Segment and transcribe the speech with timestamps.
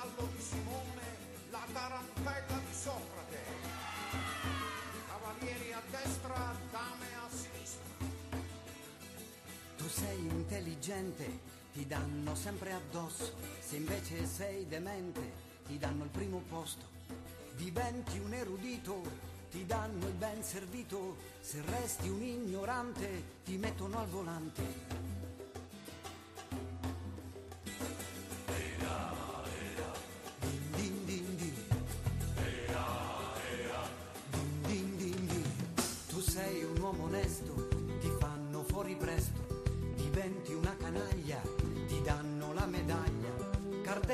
[0.00, 1.02] cavallo di Simone,
[1.50, 3.38] la tarantella di Socrate.
[5.06, 8.08] Cavalieri a destra, dame a sinistra.
[9.76, 11.40] Tu sei intelligente,
[11.74, 13.34] ti danno sempre addosso.
[13.60, 15.20] Se invece sei demente,
[15.66, 16.86] ti danno il primo posto.
[17.56, 19.02] Diventi un erudito,
[19.50, 21.16] ti danno il ben servito.
[21.40, 25.19] Se resti un ignorante, ti mettono al volante.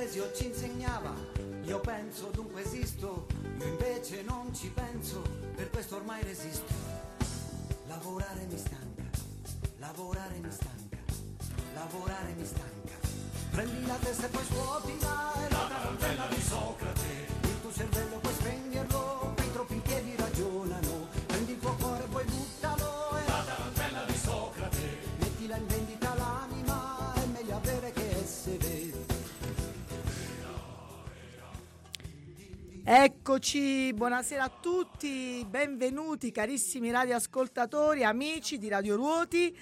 [0.07, 1.13] Cartesio ci insegnava,
[1.65, 3.27] io penso dunque esisto,
[3.59, 5.21] io invece non ci penso,
[5.57, 6.73] per questo ormai resisto.
[7.89, 9.03] Lavorare mi stanca,
[9.79, 10.99] lavorare mi stanca,
[11.75, 12.95] lavorare mi stanca.
[13.51, 17.27] Prendi la testa e poi scuotila, è la tarantella di Socrate.
[17.43, 18.35] Il tuo cervello puoi
[32.89, 39.53] Eccoci, buonasera a tutti, benvenuti carissimi radioascoltatori, amici di Radio Ruoti.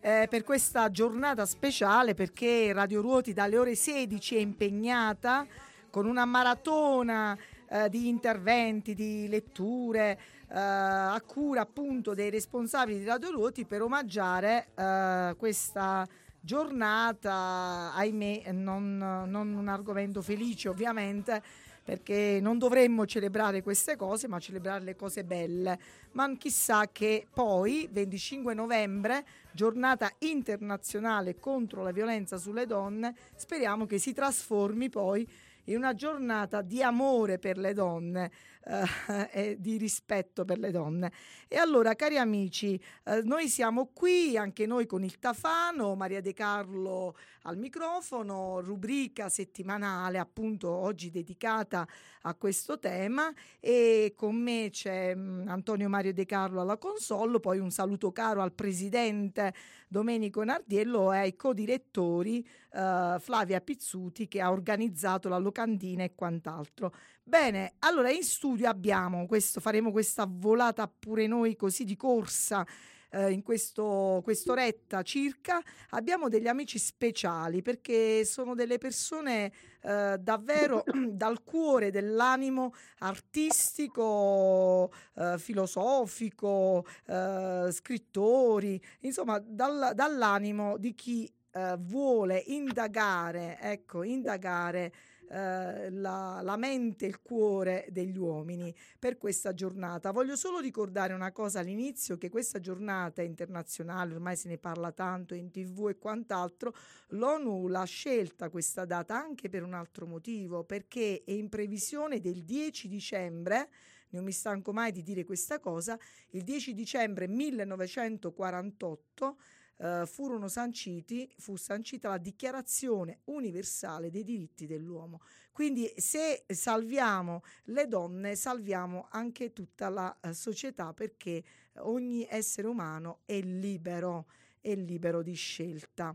[0.00, 5.44] eh, per questa giornata speciale perché Radio Ruoti dalle ore 16 è impegnata
[5.90, 7.36] con una maratona
[7.68, 10.16] eh, di interventi, di letture
[10.48, 16.06] eh, a cura appunto dei responsabili di Radio Ruoti per omaggiare eh, questa
[16.40, 21.42] giornata, ahimè, non, non un argomento felice ovviamente,
[21.88, 25.78] perché non dovremmo celebrare queste cose, ma celebrare le cose belle.
[26.12, 33.96] Ma chissà che poi, 25 novembre, giornata internazionale contro la violenza sulle donne, speriamo che
[33.96, 35.26] si trasformi poi
[35.64, 38.30] in una giornata di amore per le donne
[38.68, 41.10] eh, e di rispetto per le donne.
[41.48, 46.34] E allora, cari amici, eh, noi siamo qui, anche noi con il Tafano, Maria De
[46.34, 51.88] Carlo al microfono, rubrica settimanale appunto oggi dedicata
[52.22, 57.58] a questo tema e con me c'è mh, Antonio Mario De Carlo alla console, poi
[57.58, 59.54] un saluto caro al presidente
[59.88, 66.92] Domenico Nardiello e ai codirettori eh, Flavia Pizzuti che ha organizzato la locandina e quant'altro.
[67.28, 72.66] Bene, allora in studio abbiamo questo, faremo questa volata pure noi così di corsa
[73.10, 75.62] eh, in questo, quest'oretta circa.
[75.90, 79.52] Abbiamo degli amici speciali perché sono delle persone
[79.82, 91.30] eh, davvero dal cuore dell'animo artistico, eh, filosofico, eh, scrittori, insomma dal- dall'animo di chi
[91.52, 94.92] eh, vuole indagare, ecco, indagare
[95.30, 100.10] eh, la, la mente e il cuore degli uomini per questa giornata.
[100.10, 105.34] Voglio solo ricordare una cosa all'inizio, che questa giornata internazionale, ormai se ne parla tanto
[105.34, 106.74] in tv e quant'altro,
[107.08, 112.44] l'ONU l'ha scelta questa data anche per un altro motivo, perché è in previsione del
[112.44, 113.68] 10 dicembre
[114.10, 115.98] non mi stanco mai di dire questa cosa,
[116.30, 119.36] il 10 dicembre 1948
[119.78, 125.20] eh, furono sanciti, fu sancita la Dichiarazione universale dei diritti dell'uomo.
[125.52, 131.42] Quindi se salviamo le donne, salviamo anche tutta la eh, società perché
[131.78, 134.26] ogni essere umano è libero,
[134.60, 136.14] è libero di scelta.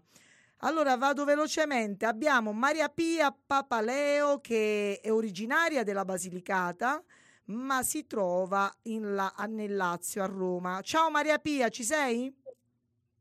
[0.57, 7.03] Allora vado velocemente, abbiamo Maria Pia Papaleo che è originaria della Basilicata,
[7.45, 10.79] ma si trova la, nel Lazio, a Roma.
[10.81, 12.42] Ciao Maria Pia, ci sei?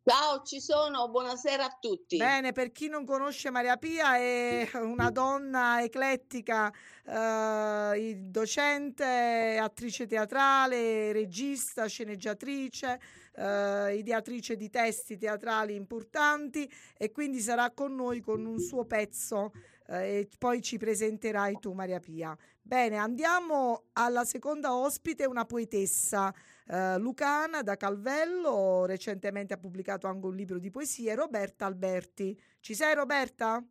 [0.05, 2.17] Ciao, ci sono, buonasera a tutti.
[2.17, 6.73] Bene, per chi non conosce Maria Pia è una donna eclettica,
[7.07, 13.01] eh, docente, attrice teatrale, regista, sceneggiatrice,
[13.37, 19.53] eh, ideatrice di testi teatrali importanti e quindi sarà con noi con un suo pezzo
[19.87, 22.37] eh, e poi ci presenterai tu Maria Pia.
[22.61, 26.35] Bene, andiamo alla seconda ospite, una poetessa
[26.73, 32.41] eh, lucana da Calvello, recentemente ha pubblicato anche un libro di poesie, Roberta Alberti.
[32.61, 33.63] Ci sei Roberta?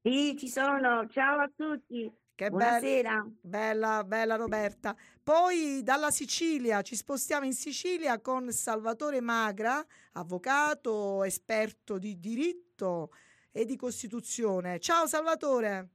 [0.00, 1.06] Sì, ci sono.
[1.08, 2.10] Ciao a tutti.
[2.34, 3.30] Che Buonasera.
[3.38, 4.96] bella, bella Roberta.
[5.22, 13.10] Poi dalla Sicilia ci spostiamo in Sicilia con Salvatore Magra, avvocato, esperto di diritto
[13.50, 14.80] e di Costituzione.
[14.80, 15.88] Ciao Salvatore.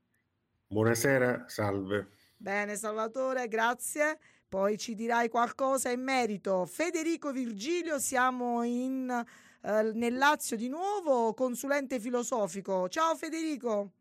[0.68, 2.10] Buonasera, salve.
[2.38, 4.20] Bene Salvatore, grazie.
[4.50, 6.66] Poi ci dirai qualcosa in merito.
[6.66, 12.88] Federico Virgilio, siamo in, eh, nel Lazio di nuovo, consulente filosofico.
[12.88, 13.92] Ciao Federico.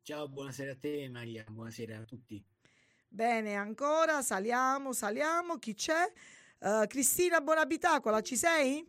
[0.00, 2.42] Ciao, buonasera a te Maria, buonasera a tutti.
[3.06, 5.58] Bene, ancora saliamo, saliamo.
[5.58, 6.10] Chi c'è?
[6.60, 8.82] Uh, Cristina Bonabitacola, ci sei?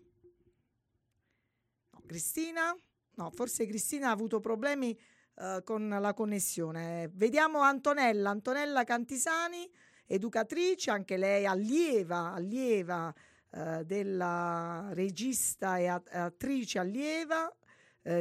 [1.89, 2.73] No, Cristina?
[3.15, 4.97] No, forse Cristina ha avuto problemi
[5.35, 7.09] uh, con la connessione.
[7.13, 9.69] Vediamo Antonella, Antonella Cantisani,
[10.13, 13.13] educatrice, anche lei allieva, allieva
[13.51, 17.53] uh, della regista e attrice allieva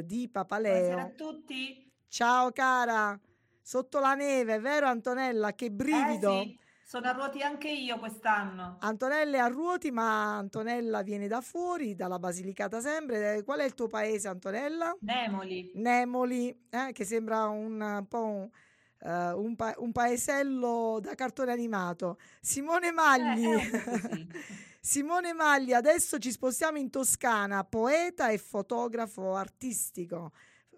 [0.04, 0.72] di Papaleo.
[0.72, 1.90] Buonasera a tutti.
[2.06, 3.18] Ciao cara,
[3.62, 5.54] sotto la neve, vero Antonella?
[5.54, 6.40] Che brivido!
[6.40, 6.58] Eh sì.
[6.90, 8.78] Sono a ruoti anche io quest'anno.
[8.80, 13.36] Antonella è a ruoti, ma Antonella viene da fuori, dalla Basilicata sempre.
[13.36, 14.96] Eh, qual è il tuo paese, Antonella?
[14.98, 15.70] Nemoli.
[15.76, 18.50] Nemoli, eh, che sembra un, un po' un,
[19.00, 22.18] uh, un, pa- un, paesello da cartone animato.
[22.40, 23.46] Simone Magli.
[23.46, 24.26] Eh,
[24.80, 30.32] Simone Magli, adesso ci spostiamo in Toscana, poeta e fotografo artistico.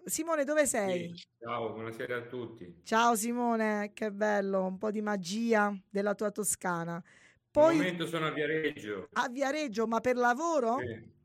[0.05, 1.15] Simone, dove sei?
[1.15, 2.81] Sì, ciao, buonasera a tutti.
[2.83, 7.01] Ciao Simone, che bello, un po' di magia della tua Toscana.
[7.49, 7.69] Poi...
[7.69, 9.07] Al momento sono a Viareggio.
[9.13, 10.79] A Viareggio, ma per lavoro?
[10.79, 11.21] Sì.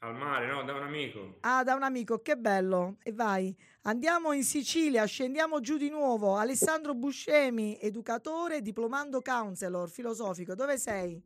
[0.00, 1.38] Al mare, no, da un amico.
[1.40, 2.98] Ah, da un amico, che bello.
[3.02, 3.52] E vai.
[3.82, 6.36] Andiamo in Sicilia, scendiamo giù di nuovo.
[6.36, 10.54] Alessandro Buscemi, educatore, diplomando counselor filosofico.
[10.54, 11.20] Dove sei?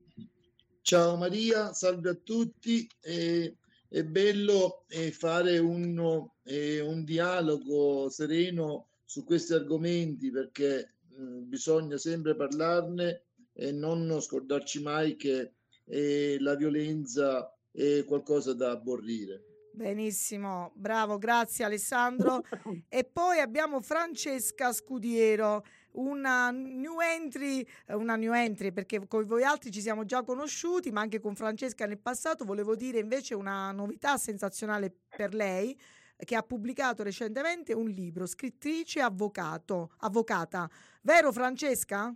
[0.80, 2.88] Ciao Maria, salve a tutti.
[3.02, 3.54] Eh,
[3.88, 11.98] è bello eh, fare un, eh, un, dialogo sereno su questi argomenti perché mh, bisogna
[11.98, 15.52] sempre parlarne e non scordarci mai che
[15.84, 19.46] eh, la violenza è qualcosa da aborrire.
[19.74, 22.42] Benissimo, bravo, grazie Alessandro.
[22.88, 29.70] e poi abbiamo Francesca Scudiero una new entry, una new entry perché con voi altri
[29.70, 34.18] ci siamo già conosciuti, ma anche con Francesca nel passato volevo dire invece una novità
[34.18, 35.78] sensazionale per lei
[36.16, 40.70] che ha pubblicato recentemente un libro, scrittrice avvocato, avvocata.
[41.00, 42.14] Vero Francesca?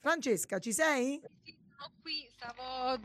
[0.00, 1.20] Francesca, ci sei?
[1.78, 3.00] Sono qui, stavo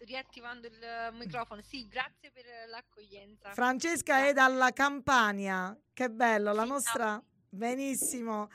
[0.00, 1.62] riattivando il microfono.
[1.62, 3.52] Sì, grazie per l'accoglienza.
[3.52, 5.78] Francesca è dalla Campania.
[5.92, 8.50] Che bello, la nostra benissimo.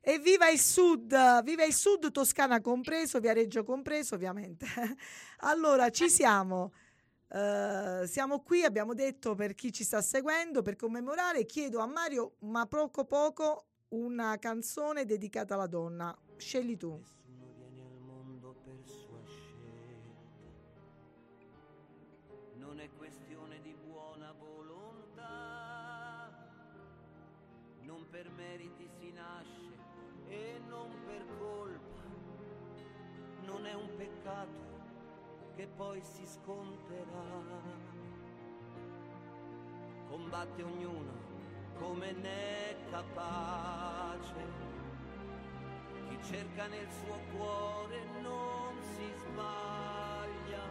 [0.00, 4.66] E viva il sud, viva il sud, Toscana compreso, Viareggio compreso, ovviamente.
[5.38, 6.72] allora, ci siamo.
[7.28, 12.36] Uh, siamo qui, abbiamo detto per chi ci sta seguendo, per commemorare, chiedo a Mario,
[12.42, 16.16] ma poco poco, una canzone dedicata alla donna.
[16.36, 17.17] Scegli tu.
[28.10, 29.76] Per meriti si nasce
[30.28, 32.02] e non per colpa.
[33.44, 34.66] Non è un peccato
[35.54, 37.56] che poi si sconterà.
[40.08, 41.12] Combatte ognuno
[41.78, 44.66] come ne è capace.
[46.08, 50.62] Chi cerca nel suo cuore non si sbaglia.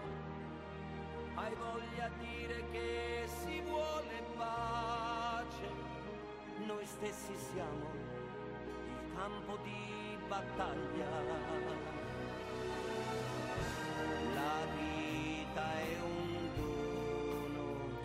[1.35, 5.96] Hai voglia di dire che si vuole pace
[6.67, 7.87] noi stessi siamo
[8.87, 11.05] il campo di battaglia.
[14.35, 17.97] La vita è un dono.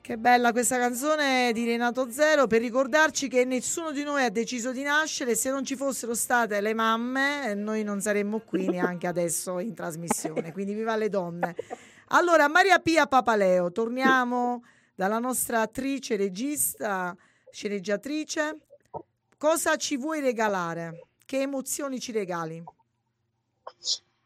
[0.00, 4.72] Che bella questa canzone di Renato Zero per ricordarci che nessuno di noi ha deciso
[4.72, 9.58] di nascere, se non ci fossero state le mamme noi non saremmo qui neanche adesso
[9.58, 11.54] in trasmissione, quindi viva le donne.
[12.12, 14.62] Allora, Maria Pia Papaleo, torniamo
[15.00, 17.16] dalla nostra attrice, regista,
[17.50, 18.58] sceneggiatrice.
[19.38, 21.06] Cosa ci vuoi regalare?
[21.24, 22.62] Che emozioni ci regali?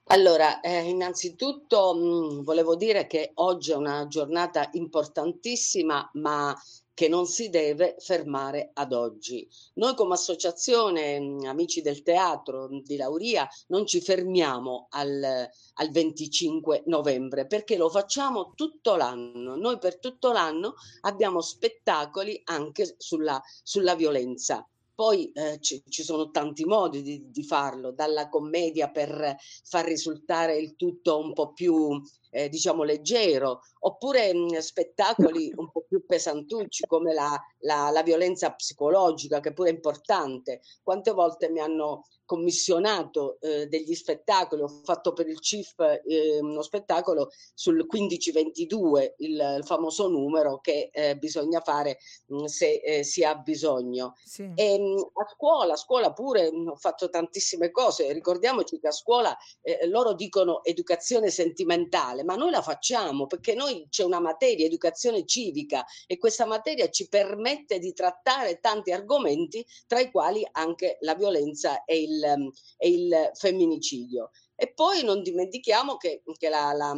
[0.08, 6.54] Allora, eh, innanzitutto mh, volevo dire che oggi è una giornata importantissima, ma
[6.94, 9.46] che non si deve fermare ad oggi.
[9.74, 17.46] Noi come associazione Amici del Teatro di Lauria non ci fermiamo al, al 25 novembre
[17.46, 19.56] perché lo facciamo tutto l'anno.
[19.56, 24.66] Noi per tutto l'anno abbiamo spettacoli anche sulla, sulla violenza.
[24.94, 30.56] Poi eh, ci, ci, sono tanti modi di, di, farlo, dalla commedia per far risultare
[30.56, 36.86] il tutto un po' più eh, diciamo leggero, oppure mh, spettacoli un po' più pesantucci
[36.86, 40.60] come la, la, la, violenza psicologica, che pure è importante.
[40.82, 46.62] Quante volte mi hanno commissionato eh, degli spettacoli, ho fatto per il CIF eh, uno
[46.62, 53.22] spettacolo sul 1522, il, il famoso numero che eh, bisogna fare mh, se eh, si
[53.22, 54.14] ha bisogno.
[54.24, 54.50] Sì.
[54.54, 59.36] E, mh, a scuola, a scuola pure ho fatto tantissime cose, ricordiamoci che a scuola
[59.60, 65.24] eh, loro dicono educazione sentimentale, ma noi la facciamo perché noi c'è una materia, educazione
[65.24, 71.14] civica, e questa materia ci permette di trattare tanti argomenti, tra i quali anche la
[71.14, 74.30] violenza e il, e il femminicidio.
[74.56, 76.94] E poi non dimentichiamo che, che la, la,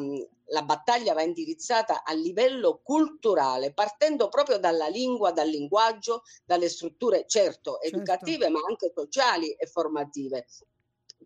[0.48, 7.24] la, battaglia va indirizzata a livello culturale, partendo proprio dalla lingua, dal linguaggio, dalle strutture,
[7.26, 7.80] certo, Certo.
[7.82, 10.46] educative, ma anche sociali e formative.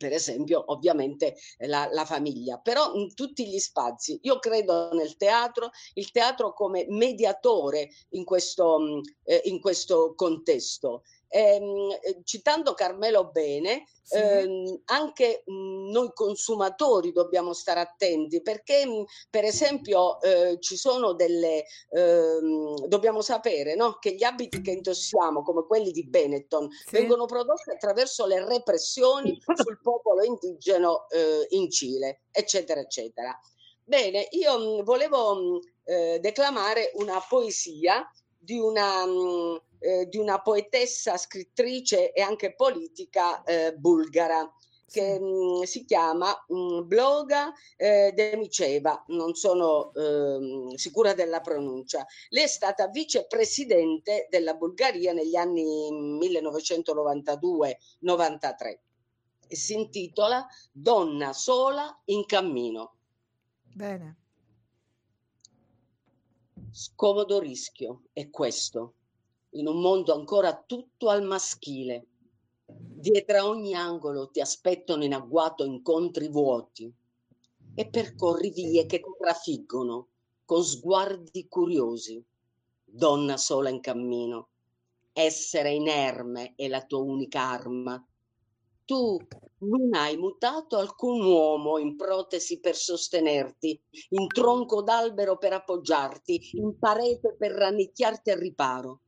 [0.00, 4.18] Per esempio, ovviamente la, la famiglia, però in tutti gli spazi.
[4.22, 11.02] Io credo nel teatro, il teatro come mediatore in questo, mh, eh, in questo contesto.
[11.32, 14.16] Ehm, eh, citando Carmelo Bene, Sì.
[14.18, 21.12] ehm, anche mh, noi consumatori dobbiamo stare attenti perché, mh, per esempio, eh, ci sono
[21.14, 21.64] delle.
[21.90, 23.98] ehm, dobbiamo sapere no?
[24.00, 26.96] che gli abiti che indossiamo, come quelli di Benetton, Sì.
[26.96, 33.38] vengono prodotti attraverso le repressioni sul popolo indigeno eh, in Cile, eccetera, eccetera.
[33.84, 38.04] Bene, io mh, volevo mh, eh, declamare una poesia
[38.40, 44.50] di una, mh, eh, di una poetessa, scrittrice e anche politica eh, bulgara
[44.90, 52.06] che mh, si chiama mh, Bloga eh, Demiceva, non sono ehm, sicura della pronuncia.
[52.30, 58.78] Lei è stata vicepresidente della Bulgaria negli anni 1992-93
[59.46, 62.96] e si intitola Donna sola in cammino.
[63.74, 64.19] Bene.
[66.72, 68.94] Scomodo rischio è questo,
[69.50, 72.06] in un mondo ancora tutto al maschile.
[72.64, 76.92] Dietro a ogni angolo ti aspettano in agguato incontri vuoti
[77.74, 80.08] e percorri vie che ti trafiggono
[80.44, 82.24] con sguardi curiosi.
[82.84, 84.50] Donna sola in cammino,
[85.12, 88.04] essere inerme è la tua unica arma.
[88.90, 89.18] Tu
[89.58, 96.76] non hai mutato alcun uomo in protesi per sostenerti, in tronco d'albero per appoggiarti, in
[96.76, 99.02] parete per rannicchiarti al riparo.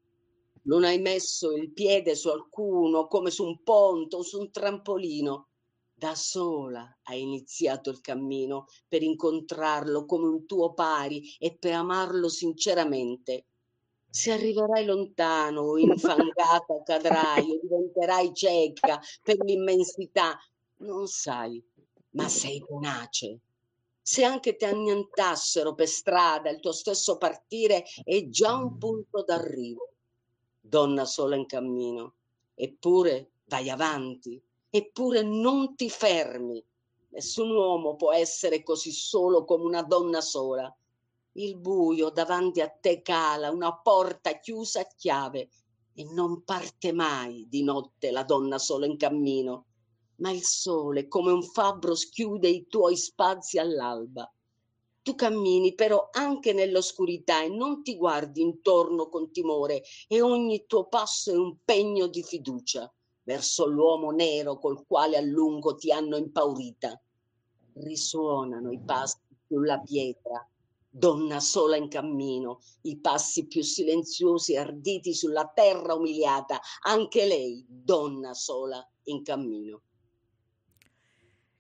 [0.67, 5.49] Non hai messo il piede su alcuno come su un ponte o su un trampolino.
[5.93, 12.29] Da sola hai iniziato il cammino per incontrarlo come un tuo pari e per amarlo
[12.29, 13.47] sinceramente.
[14.15, 20.39] Se arriverai lontano, infangata cadrai o diventerai cieca per l'immensità,
[20.81, 21.65] non sai,
[22.11, 23.39] ma sei tenace.
[24.03, 29.93] Se anche ti annientassero per strada, il tuo stesso partire è già un punto d'arrivo.
[30.61, 32.17] Donna sola in cammino,
[32.55, 34.39] eppure vai avanti,
[34.69, 36.63] eppure non ti fermi.
[37.09, 40.71] Nessun uomo può essere così solo come una donna sola.
[41.35, 45.49] Il buio davanti a te cala, una porta chiusa a chiave
[45.95, 49.65] e non parte mai di notte la donna sola in cammino,
[50.17, 54.31] ma il sole come un fabbro schiude i tuoi spazi all'alba.
[55.01, 60.87] Tu cammini però anche nell'oscurità e non ti guardi intorno con timore e ogni tuo
[60.87, 66.19] passo è un pegno di fiducia verso l'uomo nero col quale a lungo ti hanno
[66.19, 67.01] impaurita.
[67.73, 70.47] Risuonano i passi sulla pietra,
[70.95, 77.65] donna sola in cammino, i passi più silenziosi e arditi sulla terra umiliata, anche lei,
[77.67, 79.81] donna sola in cammino.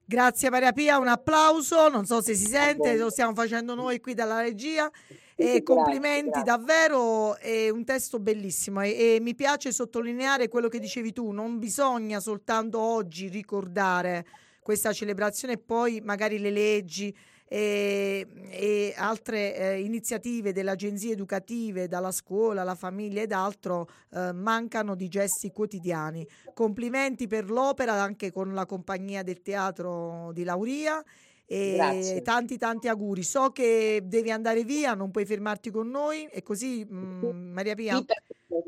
[0.04, 4.12] Grazie Maria Pia, un applauso, non so se si sente, lo stiamo facendo noi qui
[4.12, 4.90] dalla regia.
[5.34, 6.44] E complimenti grazie.
[6.44, 11.58] davvero, è un testo bellissimo e, e mi piace sottolineare quello che dicevi tu, non
[11.58, 14.26] bisogna soltanto oggi ricordare
[14.60, 17.16] questa celebrazione e poi magari le leggi
[17.52, 24.32] e, e altre eh, iniziative delle agenzie educative, dalla scuola, la famiglia ed altro, eh,
[24.32, 26.26] mancano di gesti quotidiani.
[26.54, 31.04] Complimenti per l'opera anche con la compagnia del teatro di Lauria
[31.44, 32.22] e Grazie.
[32.22, 33.22] tanti tanti auguri.
[33.22, 37.96] So che devi andare via, non puoi fermarti con noi e così mm, Maria Pia.
[37.96, 38.06] Sì,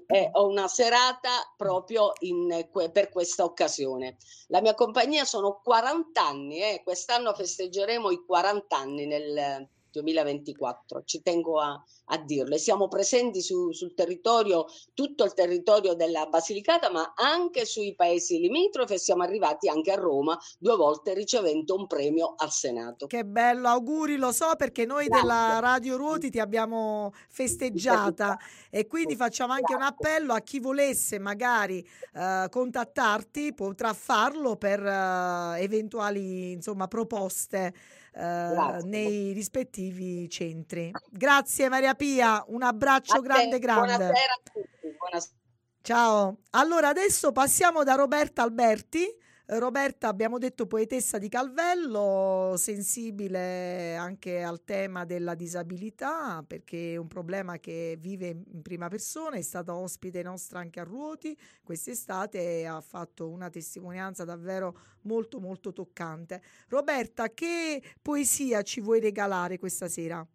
[0.06, 4.16] eh, ho una serata proprio in per questa occasione.
[4.48, 9.68] La mia compagnia sono 40 anni, eh, quest'anno festeggeremo i 40 anni nel
[10.00, 12.54] 2024, ci tengo a, a dirlo.
[12.54, 18.38] E siamo presenti su- sul territorio, tutto il territorio della Basilicata, ma anche sui paesi
[18.38, 23.06] limitrofi e siamo arrivati anche a Roma due volte ricevendo un premio al Senato.
[23.06, 25.22] Che bello, auguri, lo so perché noi Grazie.
[25.22, 28.38] della Radio Ruoti ti abbiamo festeggiata
[28.70, 34.84] e quindi facciamo anche un appello a chi volesse magari eh, contattarti, potrà farlo per
[34.84, 37.72] eh, eventuali insomma, proposte
[38.14, 40.90] eh, nei rispettivi centri.
[41.10, 43.96] Grazie Maria Pia, un abbraccio A te, grande grande.
[43.96, 44.96] Buonasera a tutti.
[44.96, 45.34] buonasera.
[45.82, 46.38] Ciao.
[46.50, 49.06] Allora adesso passiamo da Roberta Alberti.
[49.46, 57.08] Roberta, abbiamo detto poetessa di Calvello, sensibile anche al tema della disabilità, perché è un
[57.08, 62.64] problema che vive in prima persona, è stata ospite nostra anche a Ruoti quest'estate e
[62.64, 66.40] ha fatto una testimonianza davvero molto molto toccante.
[66.68, 70.26] Roberta, che poesia ci vuoi regalare questa sera?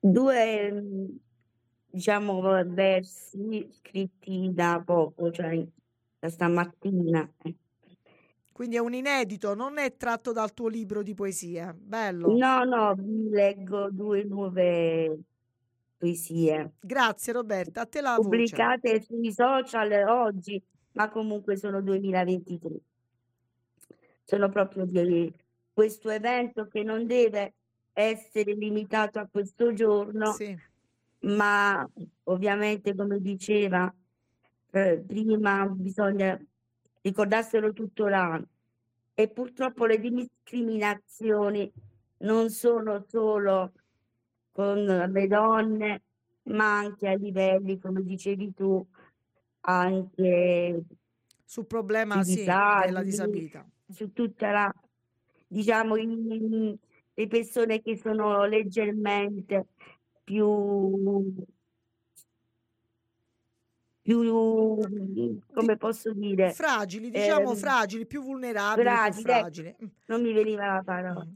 [0.00, 0.84] Due,
[1.90, 5.66] diciamo, versi scritti da poco, cioè
[6.22, 7.30] da stamattina.
[7.44, 7.54] eh.
[8.52, 11.72] Quindi è un inedito, non è tratto dal tuo libro di poesie.
[11.78, 12.28] Bello.
[12.28, 15.20] No, no, vi leggo due nuove
[15.96, 18.24] poesie Grazie Roberta, a te la voce.
[18.24, 20.60] pubblicate sui social oggi,
[20.92, 22.80] ma comunque sono 2023.
[24.24, 25.32] Sono proprio di
[25.72, 27.54] questo evento che non deve
[27.92, 30.56] essere limitato a questo giorno, Sì.
[31.20, 31.88] ma
[32.24, 33.92] ovviamente, come diceva
[34.70, 36.38] eh, prima, bisogna
[37.00, 38.46] ricordarselo tutto l'anno.
[39.14, 41.70] E purtroppo le discriminazioni
[42.18, 43.72] non sono solo
[44.52, 46.02] con le donne,
[46.44, 48.86] ma anche a livelli, come dicevi tu,
[49.62, 50.82] anche
[51.44, 53.66] Sul problema sì, della disabili, disabilità.
[53.88, 54.74] su tutta la,
[55.46, 56.78] diciamo, i-
[57.14, 59.66] le persone che sono leggermente
[60.22, 61.34] più,
[64.08, 69.84] più, come posso dire, Fragili, diciamo ehm, fragili, più vulnerabili, più fragili, ecco.
[69.84, 69.88] Mm.
[70.06, 71.26] non mi veniva la parola.
[71.26, 71.32] Mm.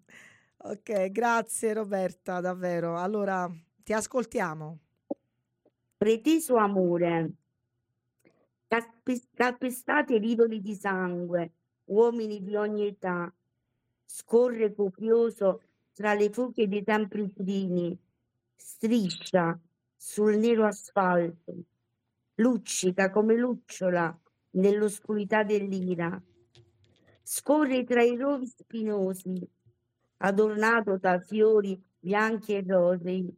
[0.57, 2.97] Ok, grazie Roberta, davvero.
[2.97, 3.50] Allora,
[3.83, 4.79] ti ascoltiamo.
[5.99, 7.33] Preteso amore,
[8.69, 11.52] calpes- calpestate rivoli di sangue,
[11.85, 13.31] uomini di ogni età,
[14.07, 15.61] scorre copioso
[15.93, 17.95] tra le fuche dei templicini,
[18.57, 19.61] striscia
[19.95, 21.55] sul nero asfalto,
[22.37, 24.17] luccica come lucciola
[24.53, 26.21] nell'oscurità dell'ira,
[27.23, 29.49] scorre tra i rovi spinosi,
[30.19, 33.35] adornato da fiori bianchi e rosei,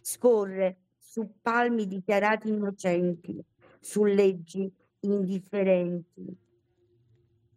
[0.00, 3.42] scorre su palmi dichiarati innocenti,
[3.80, 6.36] su leggi indifferenti.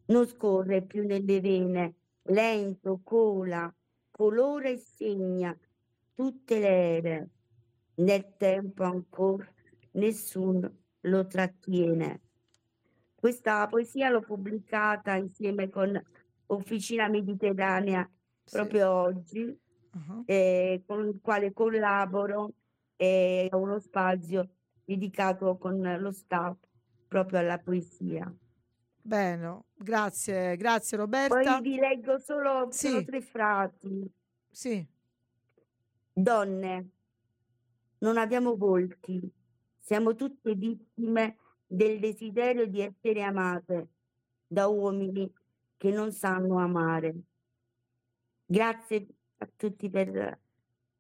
[0.08, 3.74] Non scorre più nelle vene, lento, cola,
[4.10, 5.58] colora e segna
[6.14, 7.30] tutte le ere.
[7.96, 9.52] Nel tempo ancora
[9.98, 12.22] nessuno lo trattiene.
[13.16, 16.00] Questa poesia l'ho pubblicata insieme con
[16.48, 18.10] Officina Mediterranea
[18.44, 18.56] Sì.
[18.56, 19.60] proprio oggi,
[19.98, 20.24] Uh-huh.
[20.26, 22.54] eh, con il quale collaboro
[22.96, 24.50] e ho uno spazio
[24.86, 26.58] dedicato con lo staff
[27.08, 28.32] proprio alla poesia.
[29.02, 31.60] Bene, grazie, grazie Poi Roberta.
[31.62, 34.12] vi leggo solo, Sì, tre frasi.
[34.52, 34.86] sì.
[36.14, 36.90] Donne,
[38.00, 39.20] non abbiamo volti,
[39.88, 43.88] siamo tutte vittime del desiderio di essere amate
[44.46, 45.32] da uomini
[45.78, 47.16] che non sanno amare.
[48.46, 50.40] Grazie a tutti per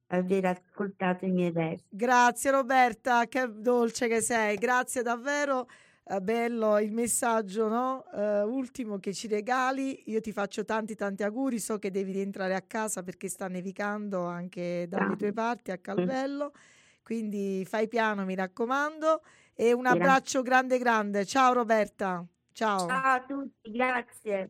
[0.08, 1.84] aver ascoltato i miei versi.
[1.89, 4.56] Grazie Roberta, che dolce che sei.
[4.56, 5.67] Grazie davvero.
[6.06, 8.06] Eh, bello il messaggio no?
[8.13, 10.04] Eh, ultimo che ci regali.
[10.06, 11.60] Io ti faccio tanti tanti auguri.
[11.60, 16.54] So che devi rientrare a casa perché sta nevicando anche dalle tue parti a Calvello.
[17.08, 19.22] Quindi fai piano, mi raccomando.
[19.56, 19.98] E un Grazie.
[19.98, 21.24] abbraccio grande grande.
[21.26, 22.22] Ciao Roberta.
[22.52, 22.86] Ciao.
[22.86, 24.50] Ciao a tutti, grazie.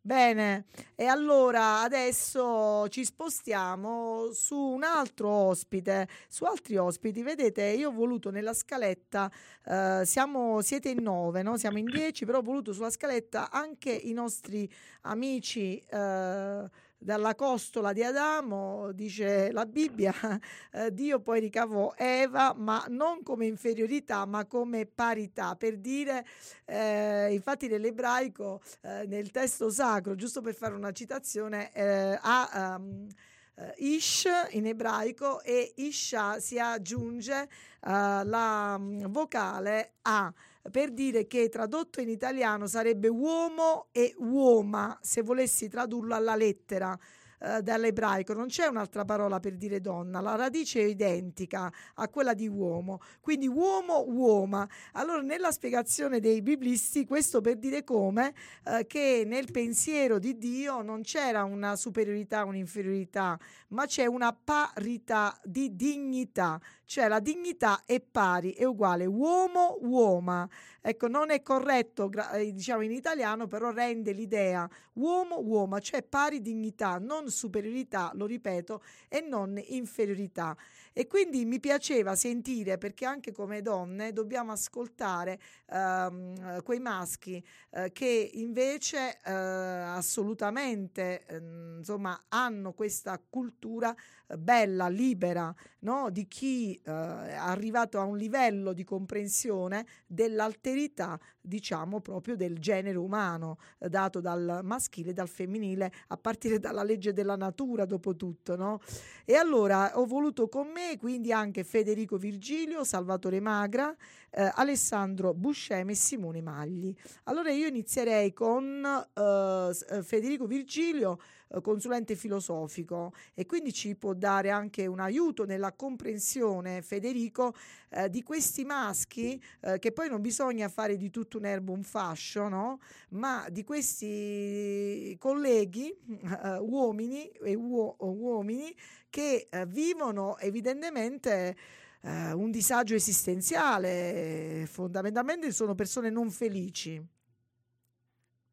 [0.00, 0.64] Bene,
[0.96, 7.22] e allora adesso ci spostiamo su un altro ospite, su altri ospiti.
[7.22, 9.30] Vedete, io ho voluto nella scaletta,
[9.64, 11.56] eh, siamo, siete in nove, no?
[11.56, 14.68] Siamo in dieci, però ho voluto sulla scaletta anche i nostri
[15.02, 16.68] amici eh,
[17.02, 20.14] dalla costola di Adamo, dice la Bibbia,
[20.72, 26.24] eh, Dio poi ricavò Eva, ma non come inferiorità, ma come parità, per dire,
[26.64, 33.08] eh, infatti nell'ebraico, eh, nel testo sacro, giusto per fare una citazione, eh, ha ehm,
[33.56, 37.48] eh, Ish in ebraico e Isha si aggiunge eh,
[37.80, 40.32] la mm, vocale A
[40.70, 46.96] per dire che tradotto in italiano sarebbe uomo e uoma se volessi tradurlo alla lettera
[47.42, 48.34] eh, dall'ebraico.
[48.34, 53.00] Non c'è un'altra parola per dire donna la radice è identica a quella di uomo
[53.20, 54.68] quindi uomo uoma.
[54.92, 58.32] Allora nella spiegazione dei biblisti questo per dire come
[58.64, 65.36] eh, che nel pensiero di Dio non c'era una superiorità un'inferiorità ma c'è una parità
[65.42, 66.60] di dignità
[66.92, 69.06] cioè la dignità è pari, è uguale.
[69.06, 70.46] Uomo uoma.
[70.78, 76.42] Ecco, non è corretto, eh, diciamo in italiano, però rende l'idea uomo uoma, cioè pari
[76.42, 80.56] dignità, non superiorità, lo ripeto, e non inferiorità.
[80.92, 87.92] E quindi mi piaceva sentire, perché anche come donne dobbiamo ascoltare ehm, quei maschi eh,
[87.92, 93.94] che invece eh, assolutamente ehm, insomma, hanno questa cultura
[94.26, 96.10] eh, bella, libera, no?
[96.10, 102.98] di chi eh, è arrivato a un livello di comprensione dell'alterità, diciamo, proprio del genere
[102.98, 108.14] umano, eh, dato dal maschile e dal femminile, a partire dalla legge della natura, dopo
[108.16, 108.56] tutto.
[108.56, 108.80] No?
[109.24, 113.94] E allora ho voluto con me quindi anche Federico Virgilio, Salvatore Magra,
[114.30, 116.94] eh, Alessandro Buscemi e Simone Magli.
[117.24, 124.50] Allora io inizierei con eh, Federico Virgilio, eh, consulente filosofico, e quindi ci può dare
[124.50, 127.54] anche un aiuto nella comprensione, Federico,
[127.90, 131.82] eh, di questi maschi, eh, che poi non bisogna fare di tutto un erbo un
[131.82, 132.80] fascio, no?
[133.10, 138.74] ma di questi colleghi, eh, uomini e uo- uomini,
[139.10, 141.56] che eh, vivono evidentemente
[142.02, 147.00] eh, un disagio esistenziale, fondamentalmente sono persone non felici.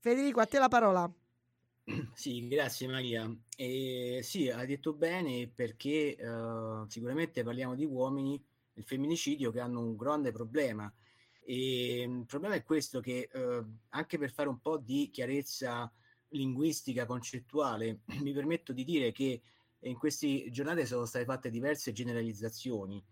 [0.02, 1.19] Federico, a te la parola.
[2.14, 3.30] Sì, grazie Maria.
[3.56, 8.42] Eh, sì, hai detto bene perché eh, sicuramente parliamo di uomini,
[8.74, 10.92] il femminicidio, che hanno un grande problema.
[11.44, 15.92] E il problema è questo che eh, anche per fare un po' di chiarezza
[16.30, 19.42] linguistica, concettuale, mi permetto di dire che
[19.82, 23.04] in queste giornate sono state fatte diverse generalizzazioni.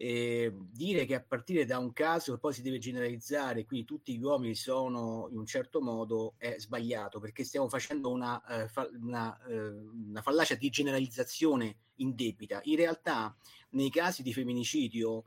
[0.00, 4.22] E dire che a partire da un caso poi si deve generalizzare, qui tutti gli
[4.22, 9.36] uomini sono in un certo modo, è sbagliato perché stiamo facendo una, eh, fa, una,
[9.46, 12.60] eh, una fallacia di generalizzazione indebita.
[12.64, 13.36] In realtà,
[13.70, 15.24] nei casi di femminicidio,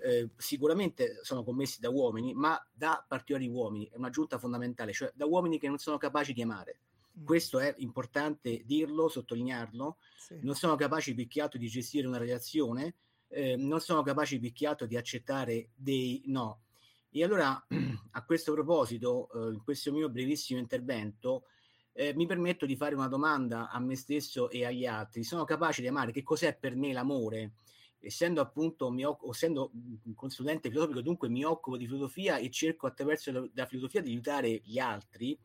[0.00, 5.26] eh, sicuramente sono commessi da uomini, ma da particolari uomini, è un'aggiunta fondamentale, cioè da
[5.26, 6.78] uomini che non sono capaci di amare.
[7.20, 7.24] Mm.
[7.24, 9.98] Questo è importante dirlo, sottolinearlo.
[10.16, 10.38] Sì.
[10.42, 12.94] Non sono capaci picchiato di gestire una relazione,
[13.32, 16.60] eh, non sono capaci picchiato di accettare dei no.
[17.10, 17.66] E allora,
[18.12, 21.44] a questo proposito, eh, in questo mio brevissimo intervento,
[21.94, 25.24] eh, mi permetto di fare una domanda a me stesso e agli altri.
[25.24, 26.12] Sono capace di amare?
[26.12, 27.52] Che cos'è per me l'amore?
[28.00, 33.30] Essendo appunto mi essendo un consulente filosofico, dunque mi occupo di filosofia e cerco attraverso
[33.30, 35.38] la, la filosofia di aiutare gli altri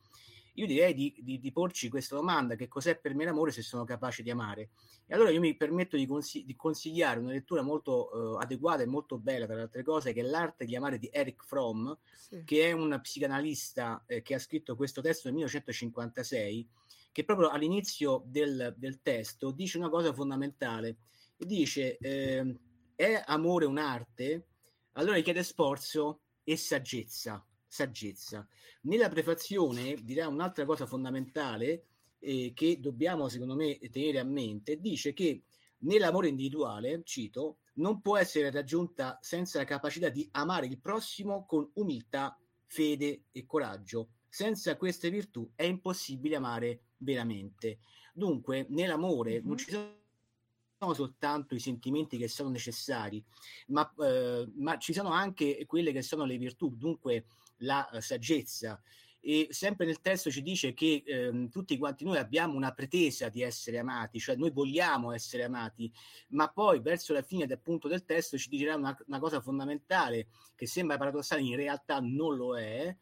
[0.57, 3.83] io direi di, di, di, porci questa domanda, che cos'è per me l'amore se sono
[3.83, 4.69] capace di amare?
[5.05, 8.87] E allora io mi permetto di, consigli- di consigliare una lettura molto eh, adeguata e
[8.87, 12.43] molto bella, tra le altre cose, che è L'arte di amare di Eric Fromm, sì.
[12.43, 16.67] che è un psicanalista eh, che ha scritto questo testo nel 1956,
[17.11, 20.97] che proprio all'inizio del, del testo dice una cosa fondamentale,
[21.37, 22.57] e dice eh,
[22.95, 24.47] è amore un'arte?
[24.93, 28.47] Allora chiede sforzo e saggezza saggezza.
[28.81, 31.83] Nella prefazione dirà un'altra cosa fondamentale
[32.19, 34.79] eh, che dobbiamo, secondo me, tenere a mente.
[34.79, 35.43] Dice che
[35.79, 41.69] nell'amore individuale, cito, non può essere raggiunta senza la capacità di amare il prossimo con
[41.73, 44.09] umiltà, fede e coraggio.
[44.29, 47.79] Senza queste virtù è impossibile amare veramente.
[48.13, 49.47] Dunque, nell'amore mm-hmm.
[49.47, 53.23] non ci sono soltanto i sentimenti che sono necessari,
[53.67, 56.75] ma, eh, ma, ci sono anche quelle che sono le virtù.
[56.75, 57.25] Dunque,
[57.57, 58.81] la uh, saggezza.
[59.19, 63.41] E sempre nel testo ci dice che ehm, tutti quanti noi abbiamo una pretesa di
[63.41, 65.91] essere amati, cioè noi vogliamo essere amati,
[66.29, 70.65] ma poi verso la fine appunto del testo ci dirà una, una cosa fondamentale che
[70.65, 72.95] sembra paradossale, in realtà non lo è,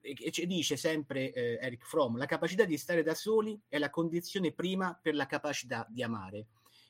[0.00, 3.90] e ci dice sempre eh, Eric Fromm, la capacità di stare da soli è la
[3.90, 6.46] condizione prima per la capacità di amare.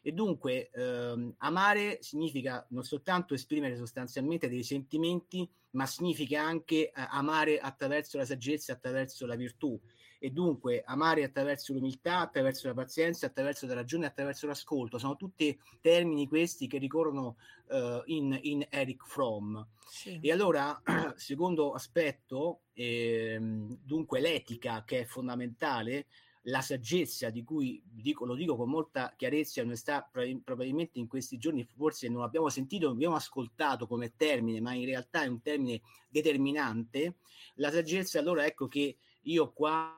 [0.08, 6.92] E dunque ehm, amare significa non soltanto esprimere sostanzialmente dei sentimenti, ma significa anche eh,
[6.94, 9.78] amare attraverso la saggezza, attraverso la virtù.
[10.18, 14.96] E dunque amare attraverso l'umiltà, attraverso la pazienza, attraverso la ragione, attraverso l'ascolto.
[14.96, 19.60] Sono tutti termini questi che ricorrono uh, in, in, Eric Fromm.
[19.86, 20.18] Sì.
[20.22, 20.80] E allora,
[21.16, 26.06] secondo aspetto, ehm, dunque l'etica che è fondamentale,
[26.48, 30.08] la saggezza di cui dico, lo dico con molta chiarezza e onestà,
[30.44, 34.84] probabilmente in questi giorni forse non abbiamo sentito, non abbiamo ascoltato come termine, ma in
[34.84, 37.16] realtà è un termine determinante.
[37.56, 39.94] La saggezza, allora ecco che io qua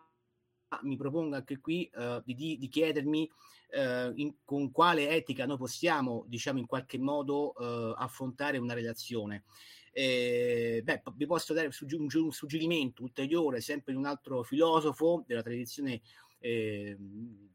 [0.82, 3.30] mi propongo anche qui uh, di, di, chiedermi
[3.72, 9.44] uh, in, con quale etica noi possiamo, diciamo, in qualche modo uh, affrontare una relazione.
[9.92, 16.00] Eh, beh, vi posso dare un, suggerimento ulteriore, sempre di un altro filosofo della tradizione
[16.40, 16.96] eh,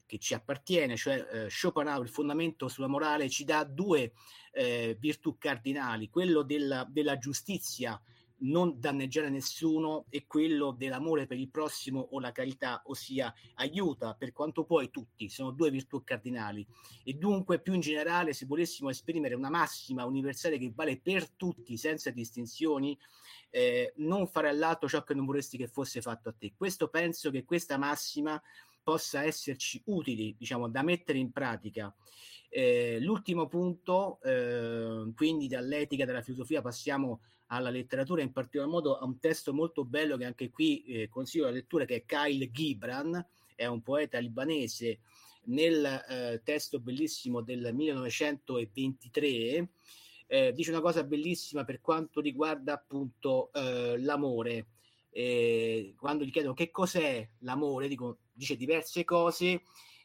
[0.05, 4.13] che ci appartiene, cioè eh, Schopenhauer, il fondamento sulla morale, ci dà due
[4.53, 7.99] eh, virtù cardinali, quello della, della giustizia
[8.37, 14.33] non danneggiare nessuno e quello dell'amore per il prossimo o la carità, ossia aiuta per
[14.33, 16.65] quanto puoi tutti, sono due virtù cardinali
[17.03, 21.77] e dunque più in generale se volessimo esprimere una massima universale che vale per tutti
[21.77, 22.97] senza distinzioni,
[23.49, 26.53] eh, non fare all'altro ciò che non vorresti che fosse fatto a te.
[26.57, 28.41] Questo penso che questa massima
[28.85, 31.91] possa esserci utili, diciamo, da mettere in pratica.
[32.49, 39.03] Eh, l'ultimo punto, eh, quindi dall'etica, dalla filosofia, passiamo alla letteratura, in particolar modo a
[39.03, 43.25] un testo molto bello che anche qui eh, consiglio la lettura, che è Kyle Gibran,
[43.55, 44.99] è un poeta libanese,
[45.45, 49.69] nel eh, testo bellissimo del 1923,
[50.27, 54.67] eh, dice una cosa bellissima per quanto riguarda appunto eh, l'amore.
[55.95, 59.63] Quando gli chiedono che cos'è l'amore, dico, dice diverse cose.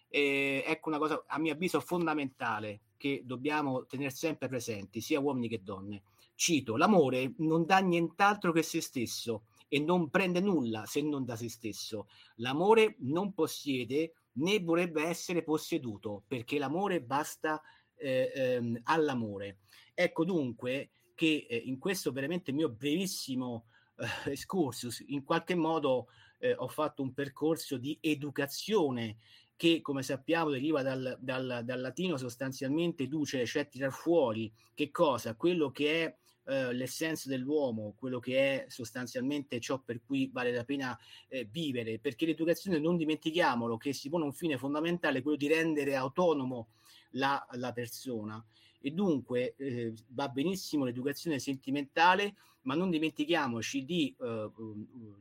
[0.09, 5.49] Eh, ecco una cosa a mio avviso fondamentale che dobbiamo tenere sempre presenti, sia uomini
[5.49, 6.03] che donne.
[6.35, 11.37] Cito: l'amore non dà nient'altro che se stesso e non prende nulla se non da
[11.37, 12.09] se stesso.
[12.37, 17.61] L'amore non possiede né vorrebbe essere posseduto perché l'amore basta
[17.97, 19.59] eh, ehm, all'amore.
[19.95, 23.66] Ecco dunque che eh, in questo veramente mio brevissimo
[23.97, 26.09] eh, excursus, in qualche modo
[26.40, 29.18] eh, ho fatto un percorso di educazione
[29.57, 34.50] che come sappiamo deriva dal, dal, dal latino sostanzialmente duce, cioè tirar fuori.
[34.74, 35.35] Che cosa?
[35.35, 36.16] Quello che è
[36.50, 40.98] eh, l'essenza dell'uomo, quello che è sostanzialmente ciò per cui vale la pena
[41.29, 45.94] eh, vivere, perché l'educazione non dimentichiamolo che si pone un fine fondamentale, quello di rendere
[45.94, 46.68] autonomo
[47.11, 48.42] la, la persona.
[48.81, 54.50] E dunque eh, va benissimo l'educazione sentimentale, ma non dimentichiamoci di eh,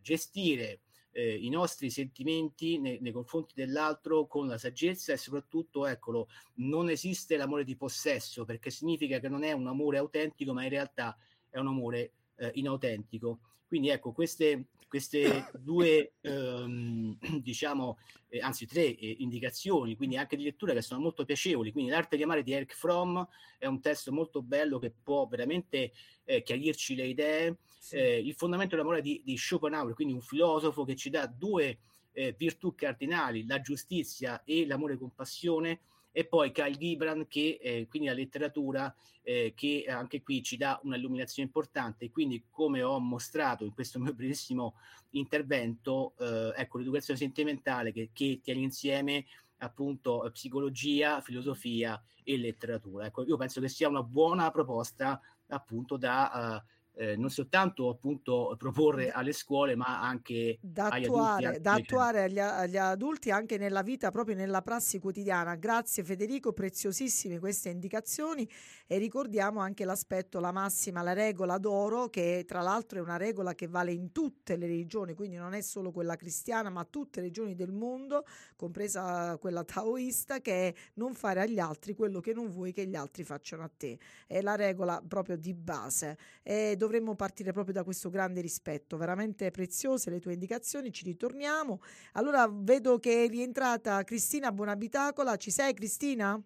[0.02, 0.80] gestire
[1.20, 6.90] eh, i nostri sentimenti nei, nei, confronti dell'altro con la saggezza e soprattutto, eccolo, non
[6.90, 11.18] esiste l'amore di possesso perché significa che non è un amore autentico, ma in realtà
[11.50, 13.40] è un amore eh, inautentico.
[13.70, 20.44] Quindi ecco, queste, queste due, ehm, diciamo, eh, anzi tre eh, indicazioni, quindi anche di
[20.44, 21.72] lettura che sono molto piacevoli.
[21.72, 23.22] Quindi L'arte di amare di Eric Fromm
[23.60, 25.92] è un testo molto bello che può veramente
[26.24, 27.58] eh, chiarirci le idee.
[27.80, 27.96] Sì.
[27.98, 31.78] Eh, il fondamento dell'amore di, di Schopenhauer, quindi un filosofo che ci dà due
[32.14, 38.08] eh, virtù cardinali, la giustizia e l'amore compassione e poi Kyle Gibran che eh, quindi
[38.08, 43.74] la letteratura eh, che anche qui ci dà un'illuminazione importante quindi come ho mostrato in
[43.74, 44.76] questo mio brevissimo
[45.12, 49.26] intervento eh, ecco l'educazione sentimentale che, che tiene insieme
[49.60, 53.08] appunto psicologia, filosofia e letteratura.
[53.08, 58.54] Ecco, io penso che sia una buona proposta appunto da uh, eh, non soltanto appunto
[58.58, 61.62] proporre alle scuole, ma anche da agli attuare, adulti.
[61.62, 65.56] da attuare agli, agli, adulti anche nella vita, proprio nella prassi quotidiana.
[65.56, 68.48] Grazie Federico, preziosissime queste indicazioni
[68.86, 73.56] e ricordiamo anche l'aspetto, la massima, la regola d'oro, che tra l'altro è una regola
[73.56, 77.28] che vale in tutte le religioni, quindi non è solo quella cristiana, ma tutte le
[77.28, 78.26] religioni del mondo,
[78.58, 82.96] compresa quella taoista, che è non fare agli altri quello che non vuoi che gli
[82.96, 83.98] altri facciano a te.
[84.28, 86.18] È la regola proprio di base.
[86.44, 91.82] E dovremmo partire proprio da questo grande rispetto, veramente preziose le tue indicazioni, ci ritorniamo.
[92.14, 96.42] Allora vedo che è rientrata Cristina Buonabitacola, ci sei Cristina?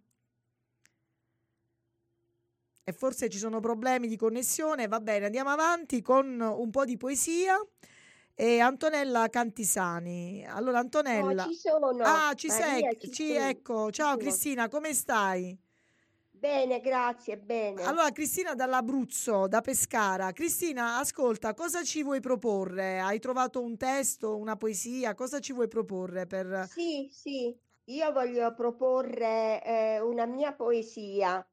[2.85, 6.97] E forse ci sono problemi di connessione, va bene, andiamo avanti con un po' di
[6.97, 7.57] poesia.
[8.35, 10.43] E Antonella Cantisani.
[10.47, 11.45] Allora Antonella.
[11.45, 11.89] No, ci sono.
[12.01, 13.11] Ah, ci Maria, sei.
[13.11, 13.91] ci ecco.
[13.91, 14.17] ci Ciao.
[14.17, 15.55] Cristina, come stai?
[16.43, 17.81] Bene, grazie, bene.
[17.83, 20.33] Allora, Cristina dall'Abruzzo, da Pescara.
[20.33, 22.99] Cristina, ascolta, cosa ci vuoi proporre?
[22.99, 25.13] Hai trovato un testo, una poesia?
[25.13, 26.65] Cosa ci vuoi proporre per...
[26.67, 31.47] Sì, sì, io voglio proporre eh, una mia poesia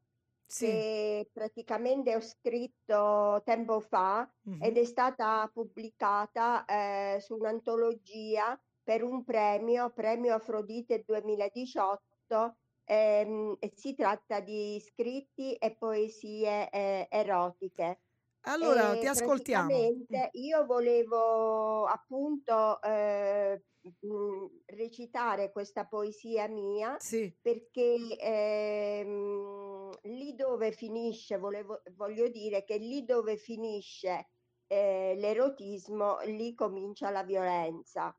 [0.44, 0.66] Sì.
[0.66, 4.82] che praticamente ho scritto tempo fa ed Mhm.
[4.82, 12.56] è stata pubblicata eh, su un'antologia per un premio, Premio Afrodite 2018,
[12.90, 18.02] ehm, si tratta di scritti e poesie eh, erotiche.
[18.42, 19.88] Allora, E ti ascoltiamo.
[20.12, 20.20] Mm.
[20.32, 23.64] io volevo appunto eh,
[24.00, 27.36] mh, recitare questa poesia mia Sì.
[27.40, 34.28] perché ehm, lì dove finisce, volevo, voglio dire che lì dove finisce
[34.66, 38.14] eh, l'erotismo, lì comincia la violenza.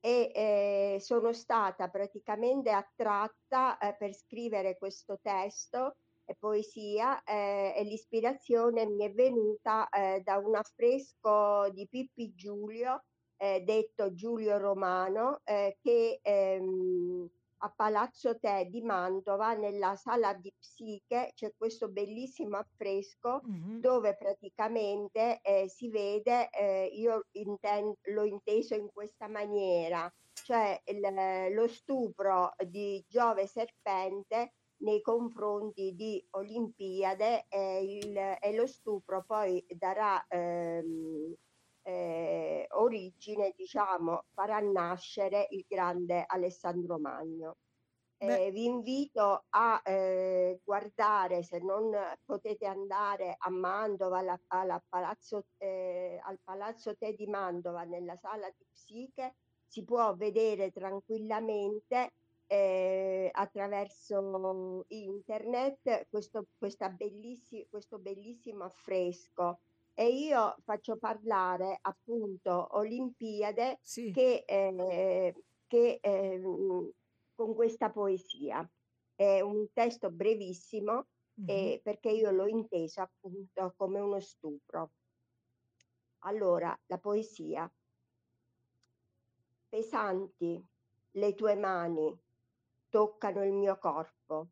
[0.00, 7.82] E eh, sono stata praticamente attratta eh, per scrivere questo testo e poesia eh, e
[7.84, 13.02] l'ispirazione mi è venuta eh, da un affresco di Pippi Giulio,
[13.36, 17.28] eh, detto Giulio Romano, eh, che ehm,
[17.62, 23.80] a Palazzo Te di Mantova, nella sala di Psiche, c'è questo bellissimo affresco Mhm.
[23.80, 30.10] dove praticamente eh, si vede, eh, io inten- l'ho inteso in questa maniera,
[30.42, 38.66] cioè il- lo stupro di Giove Serpente nei confronti di Olimpiade e, il- e lo
[38.66, 41.34] stupro poi darà ehm,
[41.82, 47.56] eh, origine, diciamo, farà nascere il grande Alessandro Magno.
[48.22, 51.90] Eh, vi invito a eh, guardare, se non
[52.24, 58.48] potete andare a Mantova, alla- alla palazzo, eh, al Palazzo Te di Mantova, nella sala
[58.54, 62.12] di Psiche, si può vedere tranquillamente
[62.46, 69.60] eh, attraverso internet questo, questa bellissi- questo bellissimo affresco.
[70.00, 74.10] E io faccio parlare appunto Olimpiade Sì.
[74.10, 75.34] che, eh,
[75.66, 76.90] che ehm,
[77.34, 78.66] con questa poesia.
[79.14, 81.50] È un testo brevissimo Mhm.
[81.50, 84.92] eh, perché io l'ho inteso appunto come uno stupro.
[86.20, 87.70] Allora, la poesia.
[89.68, 90.66] Pesanti
[91.10, 92.18] le tue mani
[92.88, 94.48] toccano il mio corpo.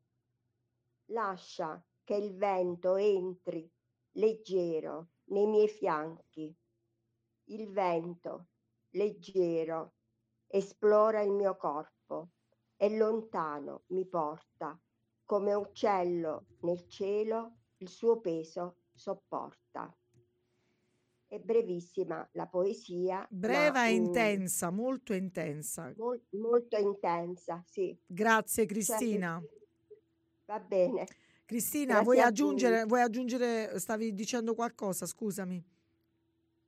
[1.06, 3.66] Lascia che il vento entri
[4.12, 6.54] leggero nei miei fianchi.
[7.44, 8.48] Il vento
[8.90, 9.94] leggero
[10.46, 12.30] esplora il mio corpo
[12.76, 14.78] e lontano mi porta
[15.24, 19.94] come uccello nel cielo il suo peso sopporta.
[21.26, 25.92] È brevissima la poesia, Breva ma, e intensa, molto intensa.
[25.96, 27.96] mol- molto intensa, sì.
[28.06, 29.42] Grazie Cioè, Cristina.
[30.46, 31.06] va bene.
[31.48, 35.64] Cristina, vuoi aggiungere, vuoi aggiungere, stavi dicendo qualcosa, scusami.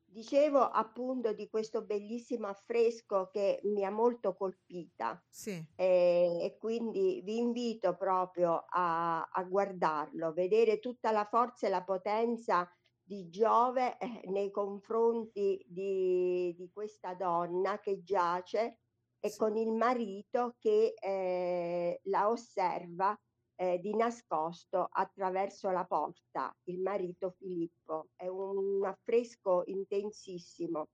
[0.04, 7.20] Dicevo appunto di questo bellissimo affresco che mi ha molto colpita Sì, eh, e quindi
[7.24, 12.68] vi invito proprio a, a guardarlo, vedere tutta la forza e la potenza
[13.02, 18.80] di Giove eh, nei confronti di, di questa donna che giace
[19.20, 19.36] e Sì.
[19.36, 23.16] con il marito che eh, la osserva
[23.60, 28.08] eh, di nascosto attraverso la porta, il marito Filippo.
[28.16, 30.88] È un affresco intensissimo.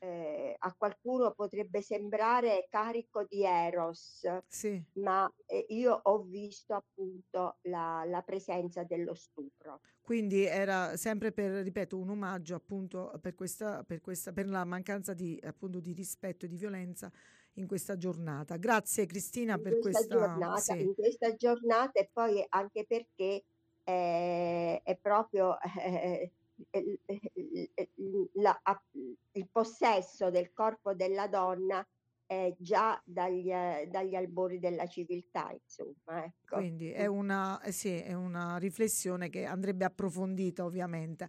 [0.00, 4.80] Eh, a qualcuno potrebbe sembrare carico di Eros, sì.
[4.94, 9.80] ma eh, io ho visto appunto la, la presenza dello stupro.
[10.00, 15.14] Quindi era sempre per, ripeto, un omaggio appunto per questa, per questa, per la mancanza
[15.14, 17.12] di, appunto, di rispetto e di violenza
[17.58, 18.56] in questa giornata.
[18.56, 20.80] Grazie Cristina in per questa questa, giornata, sì.
[20.80, 23.44] in questa giornata e poi anche perché
[23.84, 26.32] eh, è proprio eh,
[26.70, 27.00] il,
[27.94, 28.60] il- la-
[29.32, 31.86] il possesso del corpo della donna
[32.26, 36.56] è già dagli, eh, dagli albori della civiltà, insomma, ecco.
[36.56, 41.28] Quindi è una, eh sì, è una riflessione che andrebbe approfondita ovviamente.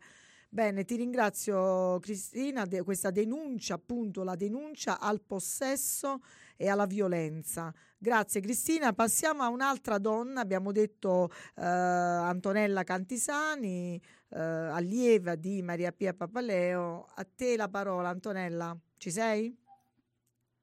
[0.52, 6.22] Bene, ti ringrazio Cristina, de- questa denuncia, appunto la denuncia al possesso
[6.58, 7.72] e alla violenza.
[8.00, 15.92] Grazie Cristina, passiamo a un'altra donna, abbiamo detto eh, Antonella Cantisani, eh, allieva di Maria
[15.92, 17.06] Pia Papaleo.
[17.14, 19.56] A te la parola Antonella, ci sei?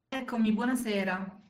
[0.08, 1.40] Eccomi, buonasera.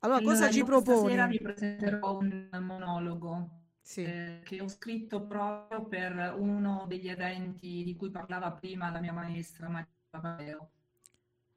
[0.00, 1.08] Allora, cosa ci proponi?
[1.12, 3.59] sera vi presenterò un monologo
[3.90, 4.04] Sì.
[4.04, 9.12] eh, che ho scritto proprio per uno degli eventi di cui parlava prima la mia
[9.12, 10.70] maestra Maria Papaleo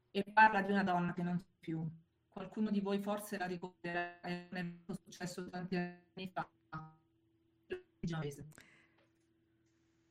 [0.09, 1.87] e parla di una donna che non c'è più.
[2.29, 6.49] Qualcuno di voi forse la ricorderà, è un evento successo tanti anni fa.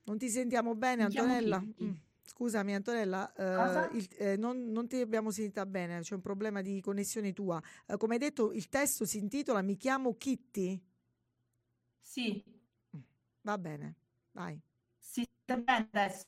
[0.04, 1.58] Non ti sentiamo bene, Antonella?
[1.58, 1.90] Mm.
[2.22, 6.80] Scusami, Antonella, eh, il- eh, non, non ti abbiamo sentita bene, c'è un problema di
[6.80, 7.60] connessione tua.
[7.84, 10.80] Eh, come hai detto, il testo si intitola Mi chiamo Kitty?
[12.02, 12.44] Sì,
[13.44, 13.94] Va bene,
[14.32, 14.60] vai.
[14.98, 16.26] si sente bene adesso?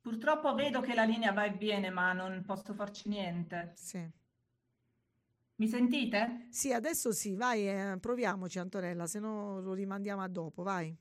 [0.00, 3.74] Purtroppo vedo che la linea va e viene, ma non posso farci niente.
[3.74, 4.10] Sì.
[5.58, 6.46] Mi sentite?
[6.48, 10.96] Sì, adesso sì, vai, eh, proviamoci, Antonella, se no lo rimandiamo a dopo, vai.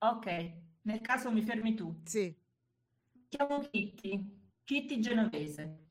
[0.00, 0.26] Ok,
[0.82, 1.94] nel caso mi fermi tu.
[2.04, 2.34] Sì,
[3.28, 5.86] chiamo Kitty, Kitty Genovese.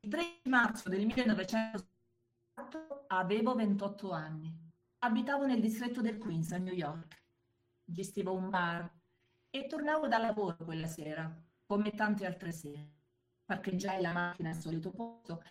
[0.00, 4.61] Il 13 marzo del 1964 avevo 28 anni.
[5.04, 7.24] Abitavo nel distretto del Queens a New York.
[7.84, 8.88] Gestivo un bar
[9.50, 11.28] e tornavo da lavoro quella sera,
[11.66, 12.88] come tante altre sere.
[13.44, 15.42] Parcheggiai la macchina al solito posto,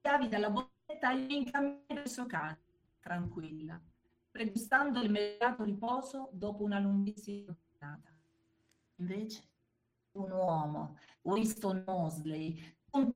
[0.00, 2.58] chiavi dalla bolletta e mi incaminai verso casa,
[2.98, 3.80] tranquilla,
[4.28, 8.10] pregustando l'immediato riposo dopo una lunghissima giornata.
[8.96, 9.42] Invece
[10.14, 12.60] un uomo, Winston Mosley,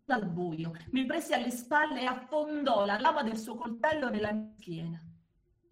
[0.05, 4.53] dal buio, mi prese alle spalle e affondò la lama del suo coltello nella mia
[4.57, 5.14] schiena.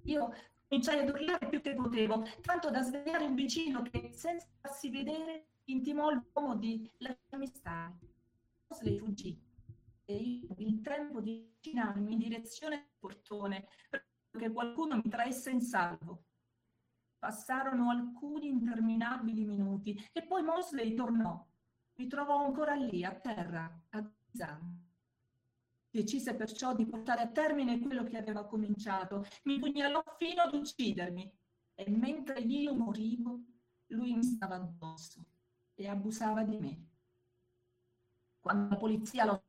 [0.04, 0.34] Io
[0.68, 5.46] cominciai ad urlare più che potevo, tanto da svegliare un vicino che, senza farsi vedere,
[5.64, 7.98] intimò l'uomo di lasciarmi stare.
[8.68, 9.50] Mosley fuggì
[10.04, 13.68] e io il tempo di avvicinarmi in direzione del portone
[14.30, 16.24] perché qualcuno mi traesse in salvo.
[17.18, 21.46] Passarono alcuni interminabili minuti e poi Mosley tornò.
[21.94, 24.81] Mi trovò ancora lì, a terra, a Zan.
[25.94, 29.26] Decise perciò di portare a termine quello che aveva cominciato.
[29.42, 31.30] Mi pugnalò fino ad uccidermi
[31.74, 33.40] e mentre io morivo,
[33.88, 35.22] lui mi stava addosso
[35.74, 36.86] e abusava di me.
[38.40, 39.44] Quando la polizia lo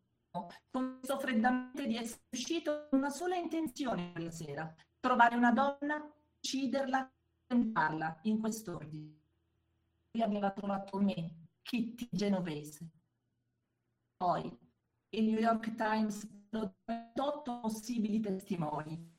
[0.70, 7.08] confessò freddamente di essere uscito con una sola intenzione quella sera, trovare una donna, ucciderla
[7.08, 7.12] e
[7.48, 9.18] tentarla in quest'ordine.
[10.12, 12.86] Lui aveva trovato me, Kitty Genovese.
[14.18, 14.63] Poi
[15.14, 19.12] il New York Times lo 28 possibili testimoni.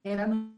[0.00, 0.56] Erano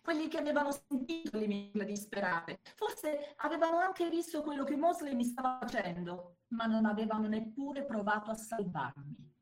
[0.00, 2.60] quelli che avevano sentito le mie disperate.
[2.74, 8.30] Forse avevano anche visto quello che Mosley mi stava facendo, ma non avevano neppure provato
[8.30, 9.34] a salvarmi.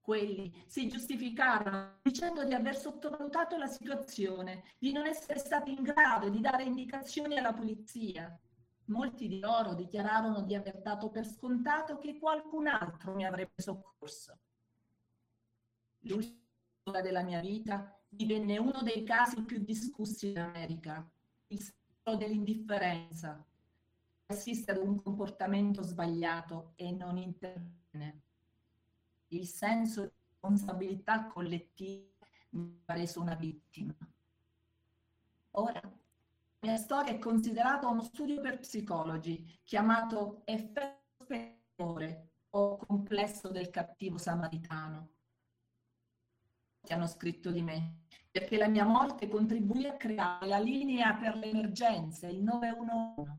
[0.00, 6.28] Quelli si giustificarono dicendo di aver sottovalutato la situazione, di non essere stati in grado
[6.28, 8.38] di dare indicazioni alla polizia.
[8.90, 14.36] Molti di loro dichiararono di aver dato per scontato che qualcun altro mi avrebbe soccorso.
[16.00, 21.08] L'ultima della mia vita divenne uno dei casi più discussi in America,
[21.48, 23.44] il senso dell'indifferenza,
[24.26, 28.22] assiste ad un comportamento sbagliato e non interviene.
[29.28, 32.08] Il senso di responsabilità collettiva
[32.50, 33.94] mi ha reso una vittima.
[35.52, 35.80] Ora,
[36.60, 43.70] la mia storia è considerata uno studio per psicologi chiamato effetto spettatore o complesso del
[43.70, 45.10] cattivo samaritano
[46.92, 51.46] hanno scritto di me, perché la mia morte contribuì a creare la linea per le
[51.50, 53.38] emergenze, il 911.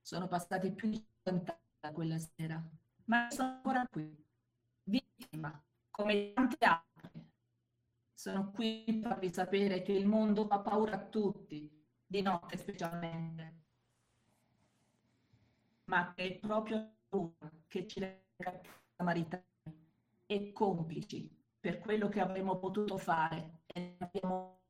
[0.00, 2.62] Sono passati più di 50 anni da quella sera,
[3.04, 4.14] ma sono ancora qui,
[4.84, 6.87] vittima, come tante altre.
[8.18, 11.70] Sono qui per farvi sapere che il mondo fa paura a tutti,
[12.04, 13.62] di notte specialmente,
[15.84, 18.62] ma che è proprio paura che ci rende
[18.96, 19.44] samaritani
[20.26, 24.62] e complici per quello che avremmo potuto fare e abbiamo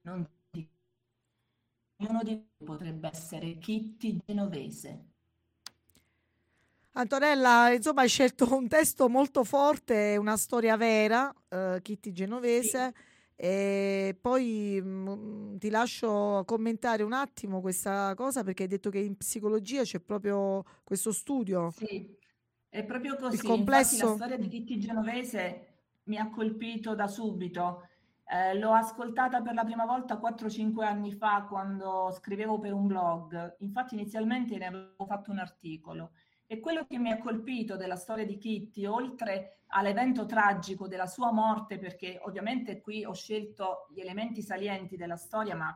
[0.00, 0.72] non dico.
[1.98, 5.15] Ognuno di noi potrebbe essere Kitty Genovese.
[6.98, 12.92] Antonella, insomma, hai scelto un testo molto forte, una storia vera, uh, Kitty Genovese.
[12.94, 13.14] Sì.
[13.38, 18.98] E poi mh, mm, ti lascio commentare un attimo questa cosa perché hai detto che
[18.98, 21.70] in psicologia c'è proprio questo studio.
[21.70, 22.16] Sì,
[22.66, 23.34] è proprio così.
[23.34, 23.94] Il complesso...
[23.94, 25.66] Infatti, la storia di Kitty Genovese
[26.04, 27.88] mi ha colpito da subito.
[28.24, 33.56] Eh, l'ho ascoltata per la prima volta 4-5 anni fa quando scrivevo per un blog.
[33.58, 36.12] Infatti inizialmente ne avevo fatto un articolo.
[36.46, 41.32] E quello che mi ha colpito della storia di Kitty, oltre all'evento tragico della sua
[41.32, 45.74] morte, perché ovviamente qui ho scelto gli elementi salienti della storia, ma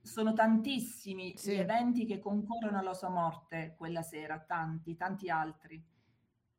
[0.00, 1.54] sono tantissimi sì.
[1.54, 5.84] gli eventi che concorrono alla sua morte quella sera, tanti, tanti altri.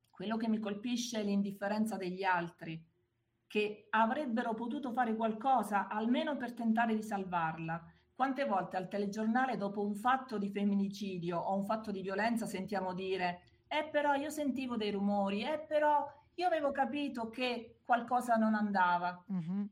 [0.09, 2.83] Quello che mi colpisce è l'indifferenza degli altri,
[3.47, 7.93] che avrebbero potuto fare qualcosa almeno per tentare di salvarla.
[8.18, 12.95] Quante volte al telegiornale dopo un fatto di femminicidio o un fatto di violenza sentiamo
[12.95, 18.55] dire eh però io sentivo dei rumori, eh però io avevo capito che qualcosa non
[18.55, 19.24] andava.
[19.32, 19.63] Mm-hmm.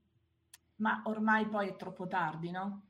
[0.75, 2.83] Ma ormai poi è troppo tardi, no?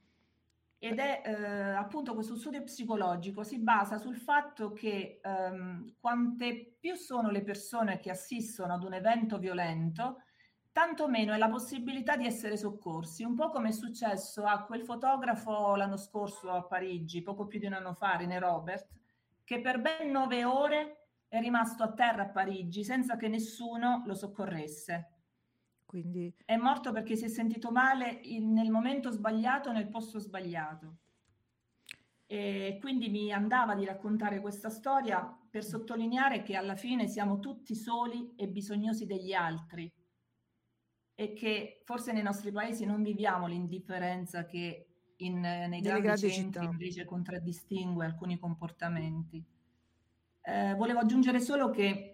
[0.78, 6.95] ed è eh, appunto questo studio psicologico si basa sul fatto che ehm, quante più
[6.95, 10.22] sono le persone che assistono ad un evento violento,
[10.76, 14.84] tanto meno è la possibilità di essere soccorsi, un po' come è successo a quel
[14.84, 18.86] fotografo l'anno scorso a Parigi, poco più di un anno fa, René Robert,
[19.45, 24.13] che per ben nove ore è rimasto a terra a Parigi senza che nessuno lo
[24.15, 25.11] soccorresse.
[25.86, 26.34] Quindi...
[26.43, 30.95] È morto perché si è sentito male in, nel momento sbagliato, nel posto sbagliato.
[32.26, 37.73] E quindi mi andava di raccontare questa storia per sottolineare che alla fine siamo tutti
[37.76, 39.89] soli e bisognosi degli altri
[41.16, 44.88] e che forse nei nostri paesi non viviamo l'indifferenza che
[45.18, 46.63] in, nei grandi, grandi centri città.
[46.63, 49.43] invece contraddistingue alcuni comportamenti.
[50.41, 52.11] Eh, volevo aggiungere solo che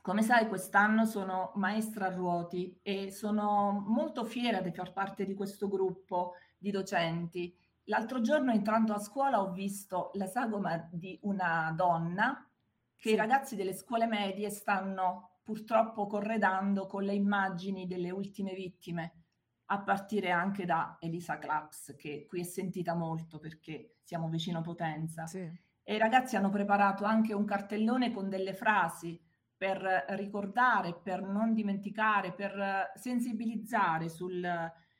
[0.00, 5.32] come sai, quest'anno sono maestra a ruoti e sono molto fiera di far parte di
[5.32, 7.56] questo gruppo di docenti
[7.88, 12.48] L'altro giorno entrando a scuola ho visto la sagoma di una donna
[12.96, 19.24] che i ragazzi delle scuole medie stanno purtroppo corredando con le immagini delle ultime vittime,
[19.66, 25.26] a partire anche da Elisa Claps, che qui è sentita molto perché siamo vicino Potenza.
[25.26, 25.48] Sì.
[25.82, 29.20] E i ragazzi hanno preparato anche un cartellone con delle frasi
[29.56, 29.80] per
[30.10, 34.42] ricordare, per non dimenticare, per sensibilizzare sul,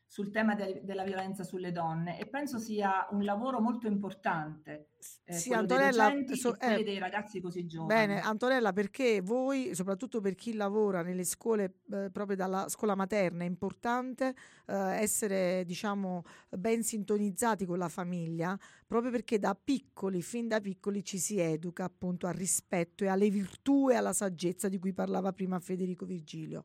[0.07, 4.91] sul tema de- della violenza sulle donne e penso sia un lavoro molto importante
[5.25, 8.07] eh, Sì, dei Antonella, docenti so- eh, dei ragazzi così giovani.
[8.07, 13.43] Bene, Antonella, perché voi, soprattutto per chi lavora nelle scuole, eh, proprio dalla scuola materna,
[13.45, 14.35] è importante
[14.67, 21.05] eh, essere, diciamo, ben sintonizzati con la famiglia, proprio perché da piccoli, fin da piccoli,
[21.05, 25.33] ci si educa appunto al rispetto e alle virtù e alla saggezza di cui parlava
[25.33, 26.65] prima Federico Virgilio.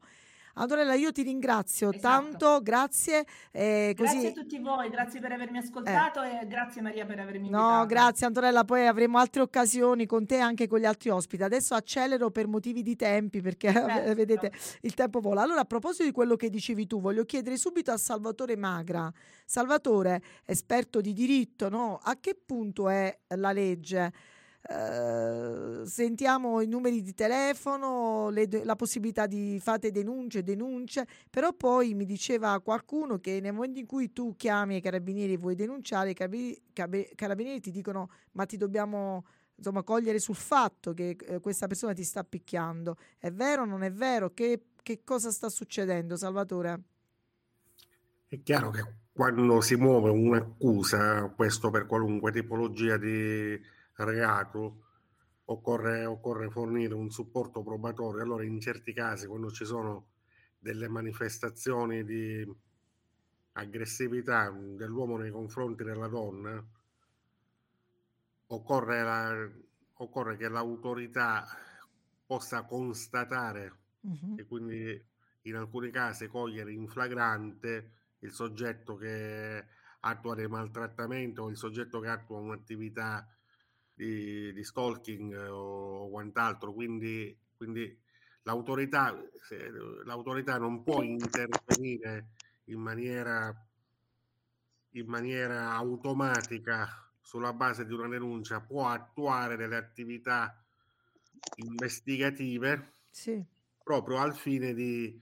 [0.55, 2.01] Antonella, io ti ringrazio Esatto.
[2.29, 3.25] tanto, grazie.
[3.51, 4.11] eh, così...
[4.19, 7.85] Grazie a tutti voi, grazie per avermi ascoltato e grazie Maria per avermi No, invitato.
[7.85, 11.43] grazie Antonella, poi avremo altre occasioni con te e anche con gli altri ospiti.
[11.43, 14.13] Adesso accelero per motivi di tempi perché Certo.
[14.15, 15.41] vedete il tempo vola.
[15.41, 19.11] Allora, a proposito di quello che dicevi tu, voglio chiedere subito a Salvatore Magra.
[19.45, 21.99] Salvatore, esperto di diritto, no?
[22.01, 24.11] A che punto è la legge?
[24.61, 31.53] Eh, sentiamo i numeri di telefono, le de- la possibilità di fate denunce, denunce, però
[31.53, 35.55] poi mi diceva qualcuno che nel momento in cui tu chiami i carabinieri e vuoi
[35.55, 41.67] denunciare, i carabinieri ti dicono ma ti dobbiamo insomma cogliere sul fatto che eh, questa
[41.67, 42.97] persona ti sta picchiando.
[43.17, 44.33] È vero o non è vero?
[44.33, 46.81] Che, che cosa sta succedendo, Salvatore?
[48.27, 53.59] È chiaro che quando si muove un'accusa, questo per qualunque tipologia di
[54.05, 54.85] reato,
[55.45, 58.21] occorre, occorre fornire un supporto probatorio.
[58.21, 60.07] Allora, in certi casi, quando ci sono
[60.59, 62.45] delle manifestazioni di
[63.53, 66.63] aggressività dell'uomo nei confronti della donna,
[68.47, 69.49] occorre, la-
[69.93, 71.45] occorre che l'autorità
[72.25, 74.39] possa constatare Mhm.
[74.39, 75.07] e quindi
[75.43, 79.65] in alcuni casi cogliere in flagrante il soggetto che
[80.01, 83.27] attua dei maltrattamenti o il soggetto che attua un'attività
[83.99, 86.73] di, di stalking eh, o quant'altro.
[86.73, 87.99] Quindi, quindi
[88.43, 89.13] l'autorità,
[89.45, 89.69] se-
[90.05, 92.29] l'autorità non può intervenire
[92.65, 93.53] in maniera,
[94.91, 96.87] in maniera automatica
[97.19, 100.63] sulla base di una denuncia, può attuare delle attività
[101.55, 103.43] investigative Sì.
[103.83, 105.21] proprio al fine di,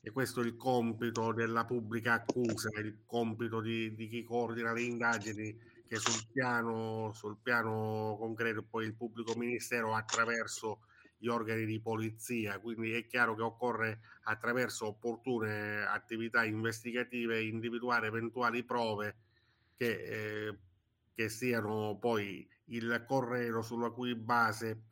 [0.00, 4.82] e questo è il compito della pubblica accusa, il compito di, di chi coordina le
[4.82, 5.56] indagini,
[5.88, 10.80] che sul piano, sul piano concreto poi il pubblico ministero attraverso
[11.16, 18.62] gli organi di polizia, quindi è chiaro che occorre attraverso opportune attività investigative individuare eventuali
[18.62, 19.16] prove
[19.74, 20.58] che, eh,
[21.12, 24.82] che siano poi il corredo sulla cui base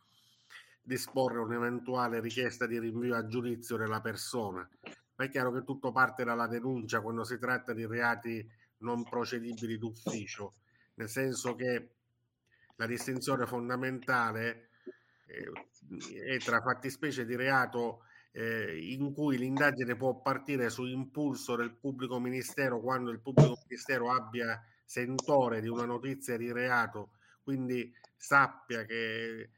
[0.82, 4.68] disporre un'eventuale richiesta di rinvio a giudizio della persona.
[5.16, 9.78] Ma è chiaro che tutto parte dalla denuncia quando si tratta di reati non procedibili
[9.78, 10.54] d'ufficio,
[10.96, 11.90] nel senso che
[12.76, 14.68] la distinzione fondamentale
[15.26, 21.74] eh, è tra fattispecie di reato eh, in cui l'indagine può partire su impulso del
[21.74, 28.84] pubblico ministero quando il pubblico ministero abbia sentore di una notizia di reato, quindi sappia
[28.84, 29.50] che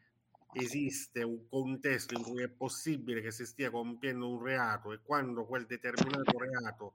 [0.52, 5.44] esiste un contesto in cui è possibile che si stia compiendo un reato e quando
[5.44, 6.94] quel determinato reato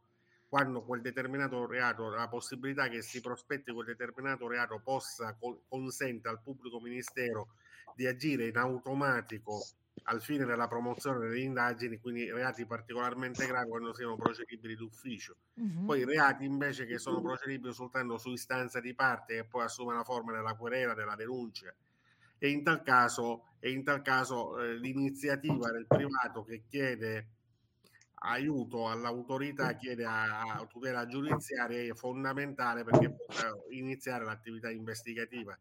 [0.54, 6.28] quando quel determinato reato la possibilità che si prospetti quel determinato reato possa co- consente
[6.28, 7.56] al pubblico ministero
[7.95, 9.66] di agire in automatico
[10.04, 15.38] al fine della promozione delle indagini, quindi reati particolarmente gravi quando siano procedibili d'ufficio.
[15.56, 15.88] Mhm.
[15.88, 20.04] Poi reati invece che sono procedibili soltanto su istanza di parte che poi assume la
[20.04, 21.74] forma della querela, della denuncia.
[22.38, 27.30] E in tal caso, in tal caso eh, l'iniziativa del privato che chiede
[28.24, 35.57] aiuto all'autorità, chiede a, tutela giudiziaria è fondamentale perché possa iniziare l'attività investigativa.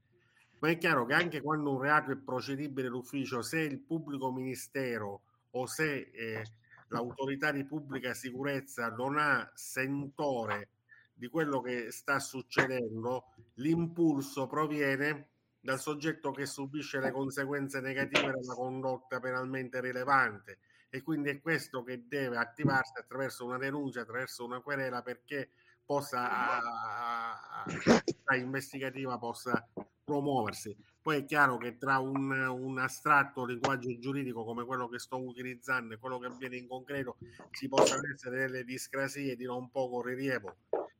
[0.60, 5.22] Ma è chiaro che anche quando un reato è procedibile d'ufficio, se il pubblico ministero
[5.50, 6.44] o se eh,
[6.88, 10.68] l'autorità di pubblica sicurezza non ha sentore
[11.12, 18.54] di quello che sta succedendo, l'impulso proviene dal soggetto che subisce le conseguenze negative della
[18.54, 20.58] condotta penalmente rilevante
[20.94, 25.48] e quindi è questo che deve attivarsi attraverso una denuncia, attraverso una querela perché
[25.86, 29.66] possa a- a- l'attività investigativa possa
[30.04, 30.76] promuoversi.
[31.00, 35.94] Poi è chiaro che tra un, un astratto linguaggio giuridico come quello che sto utilizzando
[35.94, 37.16] e quello che avviene in concreto
[37.52, 40.56] ci possono essere delle discrasie di non poco rilievo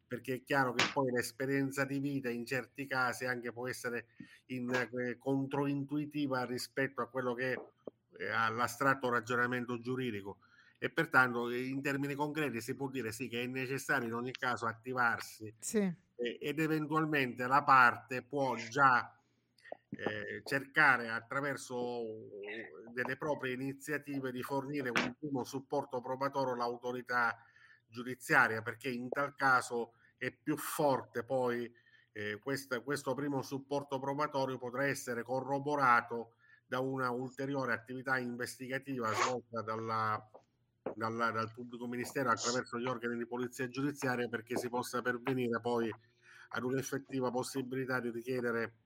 [0.07, 4.09] perché è chiaro che poi l'esperienza di vita in certi casi anche può essere
[4.47, 7.59] in, eh, controintuitiva rispetto a quello che
[8.33, 10.39] all'astratto ragionamento giuridico
[10.79, 14.67] e pertanto in termini concreti si può dire sì che è necessario in ogni caso
[14.67, 15.93] attivarsi Sì.
[16.17, 19.17] ed eventualmente la parte può già
[19.95, 22.31] eh, cercare attraverso
[22.93, 27.37] delle proprie iniziative di fornire un primo supporto probatorio all'autorità
[27.87, 31.71] giudiziaria perché in tal caso è più forte poi
[32.13, 36.35] eh, questa, questo primo supporto probatorio potrà essere corroborato
[36.73, 40.19] da una ulteriore attività investigativa svolta dalla,
[40.95, 45.95] dalla, dal pubblico ministero attraverso gli organi di polizia giudiziaria perché si possa pervenire poi
[46.55, 48.77] ad un'effettiva possibilità di richiedere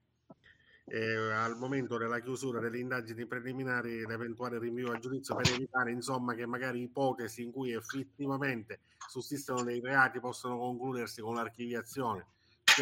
[0.87, 6.33] eh, al momento della chiusura delle indagini preliminari l'eventuale rinvio a giudizio per evitare insomma
[6.33, 12.25] che magari ipotesi in cui effettivamente sussistono dei reati possono concludersi con l'archiviazione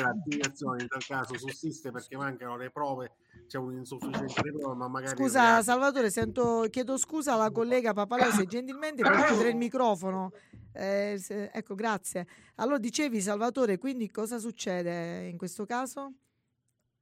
[0.01, 3.15] l'archiviazione in tal caso sussiste perché mancano le prove
[3.47, 8.45] c'è un'insufficienza di prove ma magari Scusa Salvatore, sento, chiedo scusa alla collega Papaleo se
[8.45, 10.31] gentilmente puoi chiudere il microfono.
[10.73, 12.27] Eh, se- ecco, grazie.
[12.55, 16.13] Allora dicevi Salvatore, quindi cosa succede in questo caso?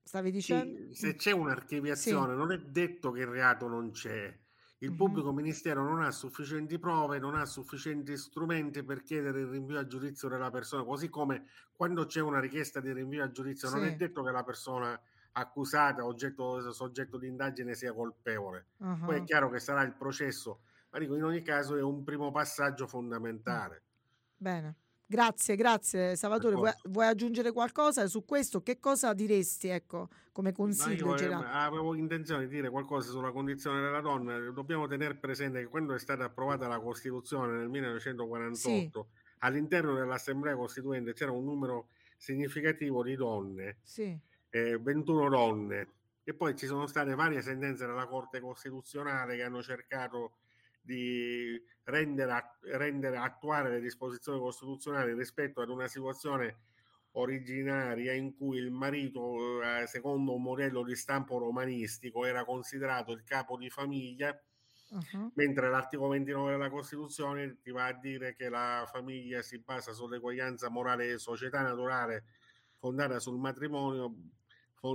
[0.03, 0.93] Stavi dicendo?
[0.93, 4.37] Sì, se c'è un'archiviazione, non è detto che il reato non c'è.
[4.84, 9.79] Il pubblico ministero non ha sufficienti prove, non ha sufficienti strumenti per chiedere il rinvio
[9.79, 13.84] a giudizio della persona, così come quando c'è una richiesta di rinvio a giudizio non
[13.84, 13.86] Sì.
[13.86, 14.99] è detto che la persona
[15.31, 18.67] accusata, oggetto, soggetto di indagine sia colpevole.
[19.01, 20.61] Poi è Ah, chiaro che sarà il processo,
[20.91, 23.84] ma dico in ogni caso è un primo passaggio fondamentale.
[24.39, 24.75] Bene.
[25.06, 26.56] Grazie, grazie Salvatore.
[26.56, 28.62] Vuoi, vuoi aggiungere qualcosa su questo?
[28.64, 31.47] Che cosa diresti, ecco, come No, consiglio io eh, generale?
[31.51, 34.38] avevo intenzione di dire qualcosa sulla condizione della donna.
[34.49, 39.08] Dobbiamo tenere presente che quando è stata approvata la Costituzione nel 1948,
[39.39, 44.18] all'interno dell'Assemblea Costituente c'era un numero significativo di donne, Sì.
[44.49, 45.88] eh, 21 donne,
[46.24, 50.38] e poi ci sono state varie sentenze della Corte Costituzionale che hanno cercato
[50.84, 56.57] di rendere, rendere attuare le disposizioni costituzionali rispetto ad una situazione
[57.13, 63.23] originaria in cui il marito, eh, secondo un modello di stampo romanistico, era considerato il
[63.23, 64.38] capo di famiglia,
[64.91, 69.91] Ah, mentre l'articolo 29 della Costituzione ti va a dire che la famiglia si basa
[69.91, 72.25] sull'eguaglianza morale e società naturale
[72.77, 74.13] fondata sul matrimonio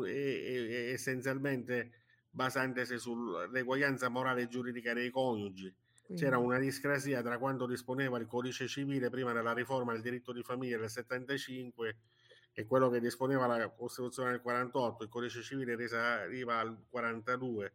[0.06, 1.90] e, e- e essenzialmente
[2.30, 5.74] basantesi sull'eguaglianza morale e giuridica dei coniugi.
[6.14, 10.42] C'era una discrasia tra quanto disponeva il codice civile prima della riforma del diritto di
[10.42, 11.96] famiglia del 75
[12.54, 15.04] e quello che disponeva la Costituzione del 48.
[15.04, 17.72] Il codice civile risaliva al 42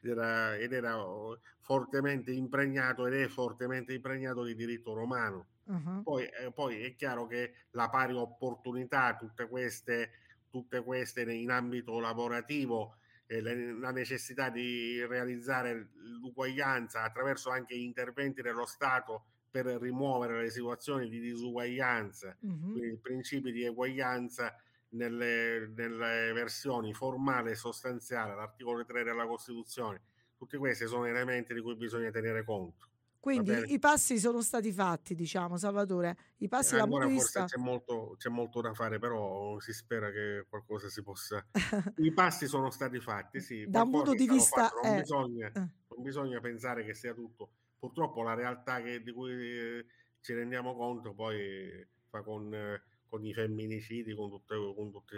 [0.00, 5.46] ed era, ed era oh, fortemente impregnato ed è fortemente impregnato di diritto romano.
[5.68, 6.00] ah.
[6.04, 10.10] Poi, eh, poi è chiaro che la pari opportunità, tutte queste,
[10.50, 18.66] tutte queste in ambito lavorativo, eh, la necessità di realizzare l'uguaglianza attraverso anche interventi dello
[18.66, 22.72] Stato per rimuovere le situazioni di disuguaglianza, Mhm.
[22.72, 24.54] quindi i principi di eguaglianza
[24.90, 30.00] nelle, nelle versioni formale e sostanziale, l'articolo 3 della Costituzione.
[30.36, 32.88] Tutti questi sono elementi di cui bisogna tenere conto.
[33.20, 36.16] Quindi i passi sono stati fatti, diciamo, Salvatore.
[36.38, 37.44] I passi dal Ancora punto di vista...
[37.44, 41.44] c'è molto, c'è molto da fare, però si spera che qualcosa si possa.
[41.96, 43.66] I passi sono stati fatti, sì.
[43.68, 45.52] Da un punto di vista- fatto, Non, eh, bisogna, eh.
[45.58, 47.50] non bisogna pensare che sia tutto.
[47.78, 49.86] Purtroppo la realtà che- di cui eh,
[50.20, 55.16] ci rendiamo conto poi fa con, eh, con i femminicidi, con, tutte, con tutti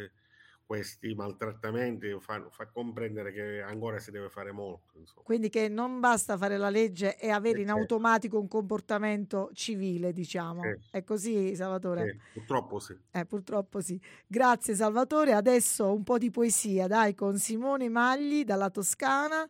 [0.68, 4.98] questi maltrattamenti, fa, fa comprendere che ancora si deve fare molto.
[4.98, 5.22] Insomma.
[5.22, 10.12] Quindi che non basta fare la legge e avere Eh, in automatico un comportamento civile,
[10.12, 10.60] diciamo.
[10.60, 10.88] Sì.
[10.90, 12.10] È così, Salvatore?
[12.10, 12.94] Sì, purtroppo sì.
[13.12, 13.98] Eh, purtroppo sì.
[14.26, 15.32] Grazie Salvatore.
[15.32, 19.48] Adesso un po' di poesia, dai, con Simone Magli dalla Toscana,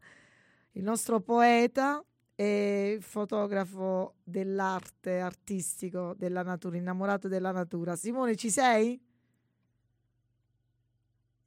[0.72, 2.00] il nostro poeta
[2.36, 7.96] e fotografo dell'arte artistico della natura, innamorato della natura.
[7.96, 9.02] Simone, ci sei?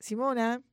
[0.02, 0.64] Simone?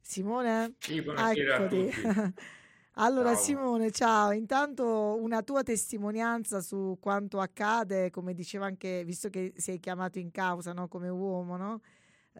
[0.00, 0.74] Simone?
[0.78, 1.90] Sì, Eccoti.
[3.00, 3.42] Allora Ciao.
[3.42, 4.32] Simone, ciao.
[4.32, 10.32] Intanto una tua testimonianza su quanto accade, come diceva anche, visto che sei chiamato in
[10.32, 11.80] causa, no, come uomo, no?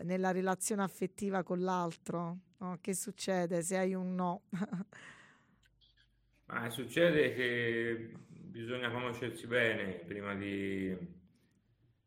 [0.03, 2.79] Nella relazione affettiva con l'altro, no?
[2.81, 4.43] Che succede se hai un no?
[6.47, 10.97] Ma succede che bisogna conoscersi bene prima di,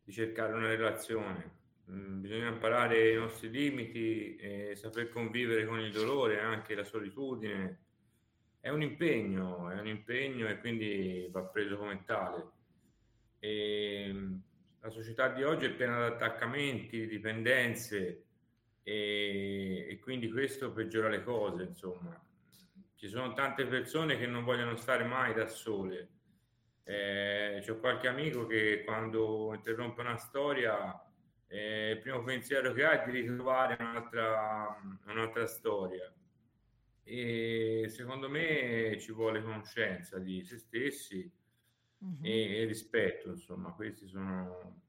[0.03, 1.59] di cercare una relazione.
[1.91, 7.79] Mm, Bisogna imparare i nostri limiti e saper convivere con il dolore, anche la solitudine.
[8.61, 12.49] È un impegno, è un impegno e quindi va preso come tale.
[13.39, 14.13] E,
[14.79, 18.23] la società di oggi è piena di attaccamenti, dipendenze
[18.83, 22.19] e, e quindi questo peggiora le cose, insomma.
[22.95, 26.09] Ci sono tante persone che non vogliono stare mai da sole.
[26.83, 31.00] Eh, c'ho qualche amico che quando interrompe una storia
[31.51, 36.11] eh, il primo pensiero che ha è di ritrovare un'altra, un'altra storia.
[37.03, 41.29] E secondo me ci vuole conoscenza di se stessi
[41.97, 42.19] uh-huh.
[42.21, 44.81] e, e rispetto, insomma, questi sono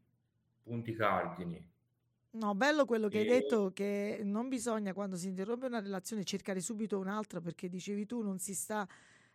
[0.63, 1.71] punti cardini.
[2.35, 6.61] No, bello quello che hai detto, che non bisogna quando si interrompe una relazione cercare
[6.61, 8.89] subito un'altra perché dicevi tu non si sta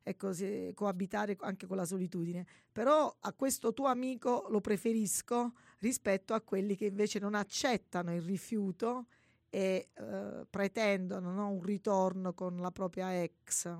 [0.07, 2.45] ecco, se, coabitare anche con la solitudine.
[2.71, 8.21] Però a questo tuo amico lo preferisco rispetto a quelli che invece non accettano il
[8.21, 9.07] rifiuto
[9.49, 13.75] e eh, pretendono no, un ritorno con la propria ex.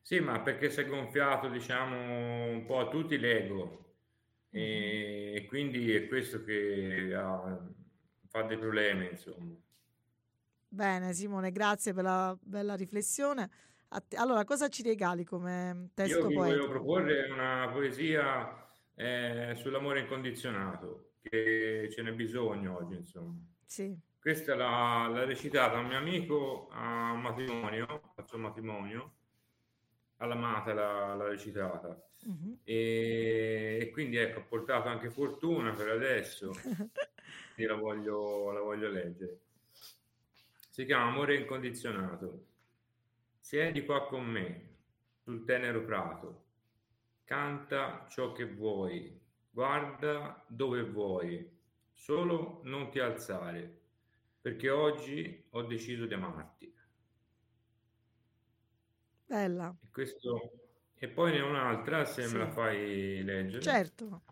[0.00, 3.84] Sì, ma perché si è gonfiato, diciamo, un po' a tutti l'ego
[4.50, 7.58] e, e quindi è questo che ha,
[8.26, 9.54] fa dei problemi, insomma.
[10.70, 13.50] Bene, Simone, grazie per la bella riflessione.
[14.16, 16.58] Allora, cosa ci regali come testo Io vi poetico?
[16.58, 23.34] voglio proporre una poesia eh, sull'amore incondizionato, che ce n'è bisogno oggi, insomma.
[23.64, 23.96] Sì.
[24.20, 29.12] Questa l'ha, l'ha recitata un mio amico a un matrimonio, al suo matrimonio,
[30.16, 32.02] all'amata l'ha, l'ha recitata.
[32.26, 32.58] Uh-huh.
[32.64, 36.92] E, e, quindi ecco, ha portato anche fortuna per adesso, quindi
[37.72, 39.38] la voglio, la voglio leggere.
[40.68, 42.47] Si chiama Amore incondizionato.
[43.48, 44.76] Siedi qua con me,
[45.22, 46.44] sul tenero prato,
[47.24, 49.18] canta ciò che vuoi,
[49.48, 51.50] guarda dove vuoi,
[51.90, 53.84] solo non ti alzare,
[54.38, 56.74] perché oggi ho deciso di amarti.
[59.24, 59.74] Bella.
[59.80, 60.52] E, questo...
[60.94, 62.32] e poi ne un'altra, se sì.
[62.34, 63.62] me la fai leggere.
[63.62, 64.24] Certo.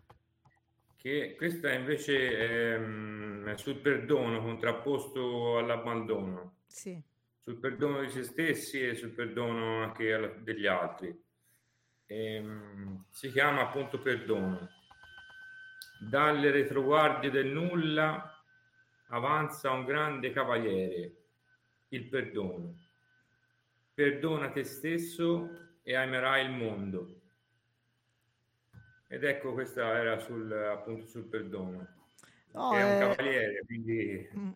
[0.95, 6.57] Che questa invece è, mm, è sul perdono contrapposto all'abbandono.
[6.67, 7.15] Sì
[7.47, 11.07] sul perdono di se stessi e sul perdono anche degli altri.
[12.05, 14.67] E, ehm, si chiama appunto perdono.
[15.97, 18.43] Dalle retroguardie del nulla
[19.07, 21.15] avanza un grande cavaliere,
[21.87, 22.75] il perdono.
[23.93, 27.21] Perdona te stesso e amerai il mondo.
[29.07, 31.95] Ed ecco, questa era sul, appunto sul perdono.
[32.51, 32.99] No, è un eh...
[32.99, 34.29] cavaliere, quindi...
[34.37, 34.51] Mm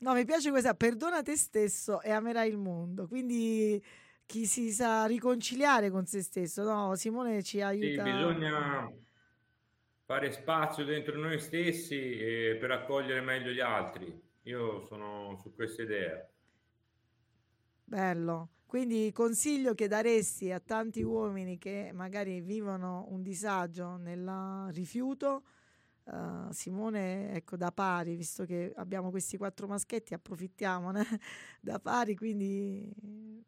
[0.00, 3.06] No, mi piace questa, perdona te stesso e amerai il mondo.
[3.06, 3.82] Quindi
[4.24, 6.94] chi si sa riconciliare con se stesso, no?
[6.94, 8.04] Simone ci aiuta.
[8.04, 8.90] Sì, bisogna
[10.06, 14.28] fare spazio dentro noi stessi eh, per accogliere meglio gli altri.
[14.44, 16.26] Io sono su questa idea.
[17.84, 18.48] Bello.
[18.64, 25.42] Quindi consiglio che daresti a tanti uomini che magari vivono un disagio nel rifiuto
[26.04, 31.04] Uh, Simone, ecco, da pari, visto che abbiamo questi quattro maschetti, approfittiamone
[31.60, 32.92] da pari, quindi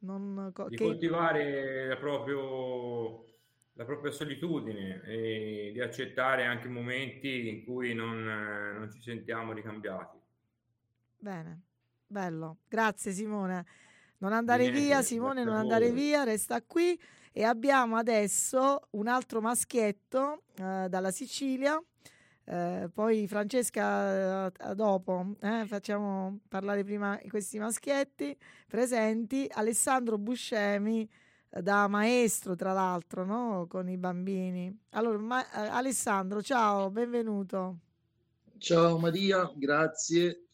[0.00, 0.50] non...
[0.52, 0.84] Co- di che...
[0.84, 3.24] coltivare la, proprio,
[3.72, 10.18] la propria solitudine e di accettare anche momenti in cui non, non ci sentiamo ricambiati.
[11.18, 11.60] Bene,
[12.06, 13.66] bello, grazie Simone.
[14.18, 16.96] Non andare Niente, via, Simone, non andare via, resta qui.
[17.32, 21.82] E abbiamo adesso un altro maschietto uh, dalla Sicilia
[22.44, 28.36] eh, poi Francesca eh, dopo eh, facciamo parlare prima questi maschietti.
[28.66, 31.08] Presenti Alessandro Buscemi
[31.50, 33.66] eh, da maestro tra l'altro no?
[33.68, 34.76] con i bambini.
[34.90, 37.78] Allora ma, Alessandro ciao benvenuto.
[38.58, 40.46] Ciao Maria grazie.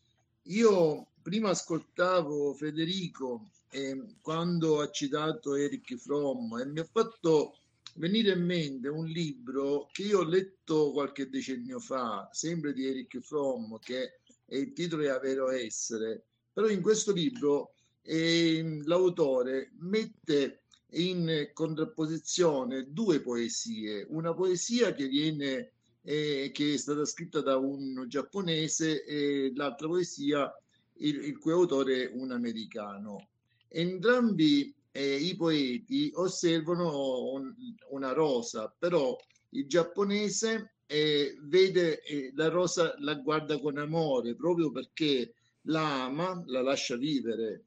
[0.42, 7.56] Io prima ascoltavo Federico eh, quando ha citato Eric Fromm e mi ha fatto
[7.98, 13.18] venire in mente un libro che io ho letto qualche decennio fa, sempre di Eric
[13.20, 20.62] Fromm, che è il titolo è Avero Essere, però in questo libro eh, l'autore mette
[20.92, 25.72] in contrapposizione due poesie, una poesia che viene
[26.02, 30.50] eh, che è stata scritta da un giapponese e l'altra poesia
[31.00, 33.28] il, il cui autore è un americano.
[33.68, 37.54] Entrambi eh, i poeti osservano un,
[37.90, 39.16] una rosa, però
[39.50, 46.42] il giapponese eh, vede eh, la rosa, la guarda con amore proprio perché la ama,
[46.46, 47.64] la lascia vivere.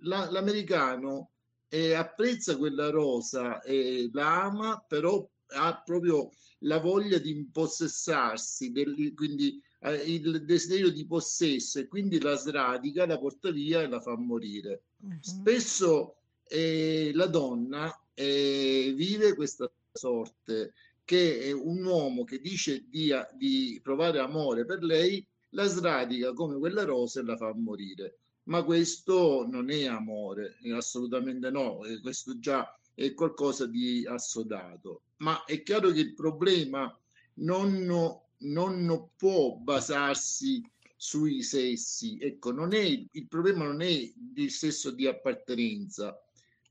[0.00, 1.30] La, l'americano
[1.68, 6.30] eh, apprezza quella rosa, e la ama, però ha proprio
[6.60, 13.06] la voglia di impossessarsi, del, quindi eh, il desiderio di possesso e quindi la sradica,
[13.06, 14.82] la porta via e la fa morire.
[15.00, 15.18] Uh-huh.
[15.20, 16.17] Spesso
[16.48, 20.72] eh, la donna eh, vive questa sorte
[21.04, 26.84] che un uomo che dice di, di provare amore per lei la sradica come quella
[26.84, 28.18] rosa e la fa morire.
[28.44, 35.02] Ma questo non è amore, assolutamente no, questo già è qualcosa di assodato.
[35.18, 36.94] Ma è chiaro che il problema
[37.34, 40.62] non, non può basarsi
[40.96, 42.18] sui sessi.
[42.20, 46.20] Ecco, non è, il problema non è il sesso di appartenenza.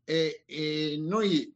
[0.09, 1.53] E, e noi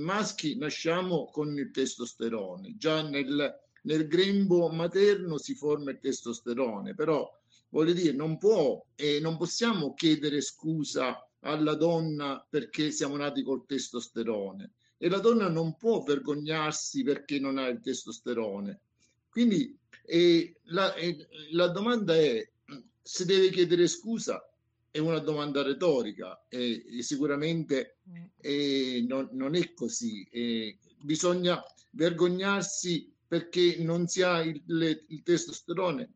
[0.00, 7.30] maschi nasciamo con il testosterone, già nel, nel grembo materno si forma il testosterone, però
[7.68, 13.64] voglio dire, non può e non possiamo chiedere scusa alla donna perché siamo nati col
[13.64, 14.72] testosterone.
[14.98, 18.80] E la donna non può vergognarsi perché non ha il testosterone.
[19.28, 22.44] Quindi eh, la, eh, la domanda è
[23.02, 24.42] se deve chiedere scusa
[24.94, 27.96] è una domanda retorica e, e sicuramente
[28.40, 30.22] eh, non, non, è così.
[30.30, 34.62] Eh, bisogna vergognarsi perché non si ha il,
[35.08, 36.12] il testosterone?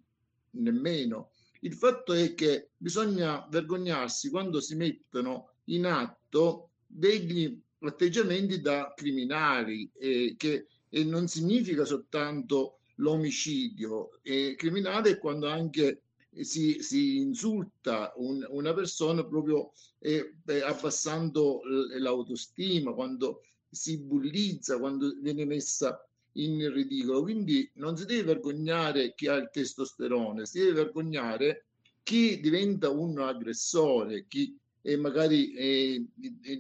[0.51, 1.33] Nemmeno.
[1.63, 9.91] Il fatto è che bisogna vergognarsi quando si mettono in atto degli atteggiamenti da criminali
[9.99, 16.03] eh, che e non significa soltanto l'omicidio, eh, criminale è quando anche
[16.41, 21.61] si, si insulta un, una persona proprio eh, abbassando
[21.99, 26.03] l'autostima, quando si bullizza, quando viene messa
[26.33, 27.23] in ridicolo.
[27.23, 31.67] Quindi non si deve vergognare chi ha il testosterone, si deve vergognare
[32.03, 36.01] chi diventa un aggressore, chi è magari è,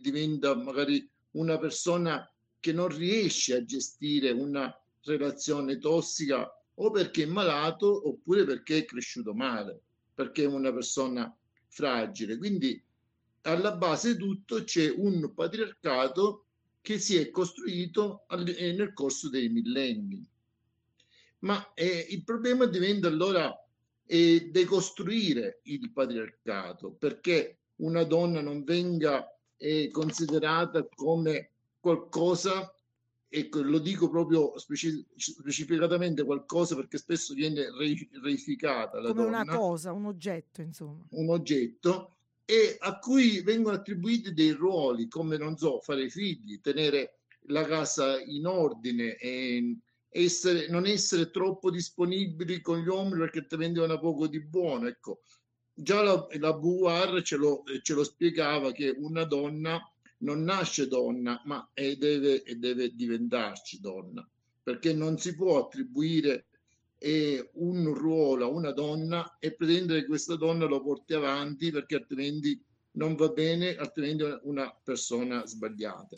[0.00, 7.26] diventa magari una persona che non riesce a gestire una relazione tossica o perché è
[7.26, 9.80] malato oppure perché è cresciuto male,
[10.14, 11.34] perché è una persona
[11.68, 12.36] fragile.
[12.36, 12.82] Quindi
[13.42, 16.44] alla base di tutto c'è un patriarcato
[16.80, 20.24] che si è costruito eh, nel corso dei millenni.
[21.40, 23.52] Ma eh, il problema diventa allora
[24.06, 29.26] eh, decostruire il patriarcato, perché una donna non venga
[29.56, 32.72] eh, considerata come qualcosa
[33.28, 39.42] ecco, lo dico proprio speci- specificatamente qualcosa perché spesso viene re- reificata la come donna,
[39.42, 41.04] una cosa, un oggetto, insomma.
[41.10, 42.12] Un oggetto
[42.50, 47.18] e a cui vengono attribuiti dei ruoli come, non so, fare figli, tenere
[47.48, 49.76] la casa in ordine e
[50.08, 54.88] essere, non essere troppo disponibili con gli uomini perché ti vendevano poco di buono.
[54.88, 55.20] Ecco,
[55.74, 59.78] già la, la Beauvoir ce lo, ce lo spiegava che una donna
[60.18, 64.28] non nasce donna, ma è deve, e deve diventarci donna,
[64.62, 66.46] perché non si può attribuire
[66.98, 71.94] eh, un ruolo a una donna e pretendere che questa donna lo porti avanti perché
[71.94, 72.60] altrimenti
[72.92, 76.16] non va bene, altrimenti è una persona sbagliata.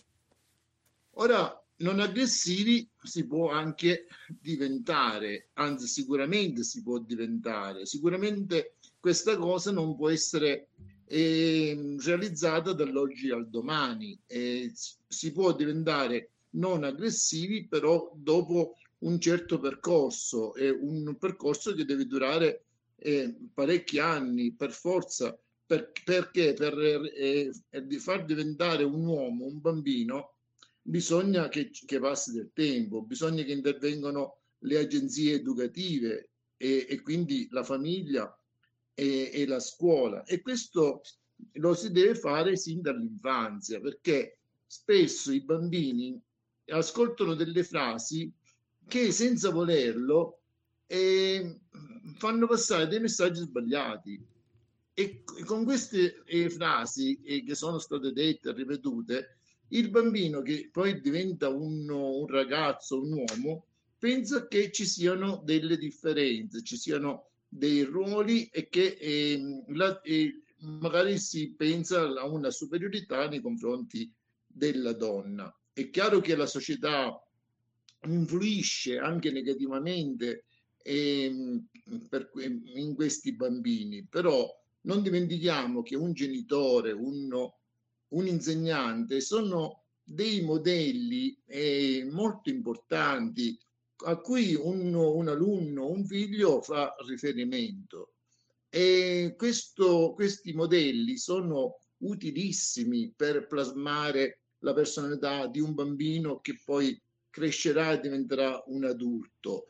[1.14, 9.70] Ora, non aggressivi si può anche diventare, anzi sicuramente si può diventare, sicuramente questa cosa
[9.70, 10.68] non può essere
[11.12, 14.18] eh, realizzata dall'oggi al domani.
[14.26, 14.72] Eh,
[15.08, 22.06] si può diventare non aggressivi, però dopo un certo percorso, è un percorso che deve
[22.06, 22.64] durare
[22.96, 25.36] eh, parecchi anni per forza,
[25.66, 26.78] per, perché per
[27.14, 27.50] eh,
[27.98, 30.34] far diventare un uomo, un bambino,
[30.80, 37.48] bisogna che, che, passi del tempo, bisogna che intervengano le agenzie educative e, e quindi
[37.50, 38.32] la famiglia
[39.00, 40.24] e, e la scuola.
[40.24, 41.00] E questo
[41.52, 46.20] lo si deve fare sin dall'infanzia, perché spesso i bambini
[46.66, 48.30] ascoltano delle frasi
[48.86, 50.42] che senza volerlo
[50.86, 51.60] eh,
[52.18, 54.22] fanno passare dei messaggi sbagliati.
[54.92, 59.38] E con queste eh, frasi eh, che sono state dette e ripetute,
[59.68, 63.66] il bambino che poi diventa un, un, ragazzo, un uomo,
[63.98, 70.42] pensa che ci siano delle differenze, ci siano dei ruoli e che eh, la, eh,
[70.58, 74.10] magari si pensa a una superiorità nei confronti
[74.46, 75.52] della donna.
[75.72, 77.20] È chiaro che la società
[78.04, 80.44] influisce anche negativamente
[80.82, 81.60] eh,
[82.08, 84.48] per, in questi bambini, però
[84.82, 87.30] non dimentichiamo che un genitore, un,
[88.08, 93.58] un insegnante sono dei modelli eh, molto importanti
[94.04, 98.14] a cui un, un alunno, un figlio fa riferimento.
[98.68, 107.00] E questo, questi modelli sono utilissimi per plasmare la personalità di un bambino che poi
[107.30, 109.68] crescerà e diventerà un adulto,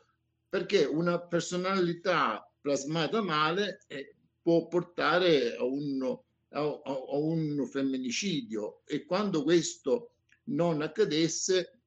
[0.48, 6.02] perché una personalità plasmata male eh, può portare a un,
[6.50, 10.12] a, a un femminicidio e quando questo
[10.44, 11.79] non accadesse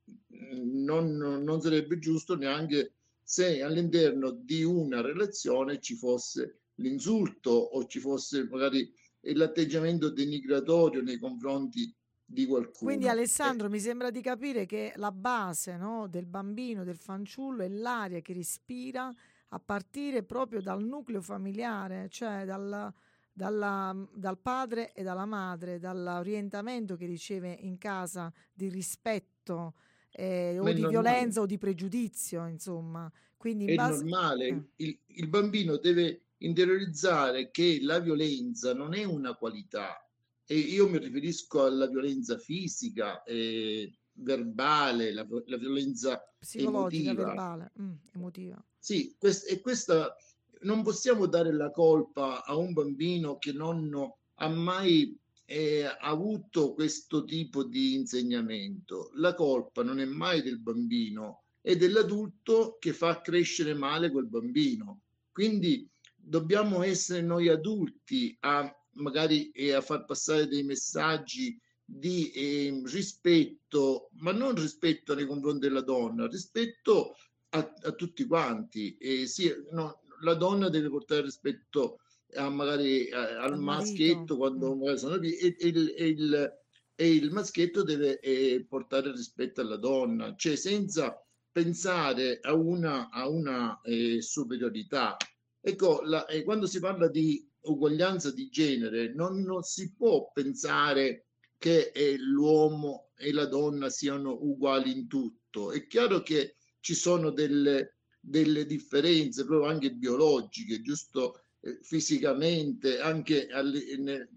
[0.63, 2.93] non, non sarebbe giusto neanche
[3.23, 8.91] se all'interno di una relazione ci fosse l'insulto o ci fosse magari
[9.21, 11.93] l'atteggiamento denigratorio nei confronti
[12.25, 12.89] di qualcuno.
[12.91, 13.69] Quindi Alessandro, eh.
[13.69, 18.33] mi sembra di capire che la base no, del bambino, del fanciullo, è l'aria che
[18.33, 19.13] respira
[19.49, 22.91] a partire proprio dal nucleo familiare, cioè dal,
[23.31, 29.75] dalla, dal padre e dalla madre, dall'orientamento che riceve in casa di rispetto
[30.13, 30.87] eh, o di normale.
[30.87, 33.11] violenza o di pregiudizio, insomma.
[33.35, 34.03] Quindi è base...
[34.03, 34.61] normale, eh.
[34.77, 40.07] il, il bambino deve interiorizzare che la violenza non è una qualità,
[40.45, 47.27] e io mi riferisco alla violenza fisica, eh, verbale, la, la violenza psicologica, emotiva.
[47.27, 48.63] verbale, mm, emotiva.
[48.77, 50.15] Sì, quest- e questa
[50.61, 53.89] non possiamo dare la colpa a un bambino che non
[54.35, 59.11] ha mai eh, avuto questo tipo di insegnamento.
[59.15, 65.01] La colpa non è mai del bambino, è dell'adulto che fa crescere male quel bambino.
[65.31, 72.81] Quindi dobbiamo essere noi adulti a magari eh, a far passare dei messaggi di eh,
[72.85, 77.15] rispetto, ma non rispetto nei confronti della donna, rispetto
[77.49, 78.95] a, a tutti quanti.
[78.97, 81.99] Eh, sì, no, la donna deve portare rispetto
[82.35, 84.79] a magari a, al maschietto quando mm.
[84.79, 86.53] magari sono lì e, e, il, e, il,
[86.95, 91.17] e, il, maschietto deve eh, portare rispetto alla donna, cioè senza
[91.51, 95.15] pensare a una, a una eh, superiorità.
[95.61, 101.27] Ecco, la, eh, quando si parla di uguaglianza di genere non, non si può pensare
[101.57, 105.71] che eh, l'uomo e la donna siano uguali in tutto.
[105.71, 111.42] È chiaro che ci sono delle, delle differenze proprio anche biologiche, giusto
[111.81, 113.47] fisicamente, anche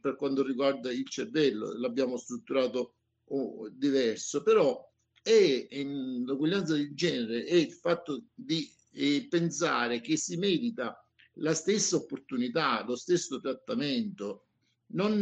[0.01, 2.95] per quanto riguarda il cervello, l'abbiamo strutturato
[3.29, 4.85] oh, diverso, però
[5.23, 11.05] è l'uguaglianza di genere è il fatto di eh, pensare che si merita
[11.39, 14.47] la stessa opportunità, lo stesso trattamento.
[14.89, 15.21] Non,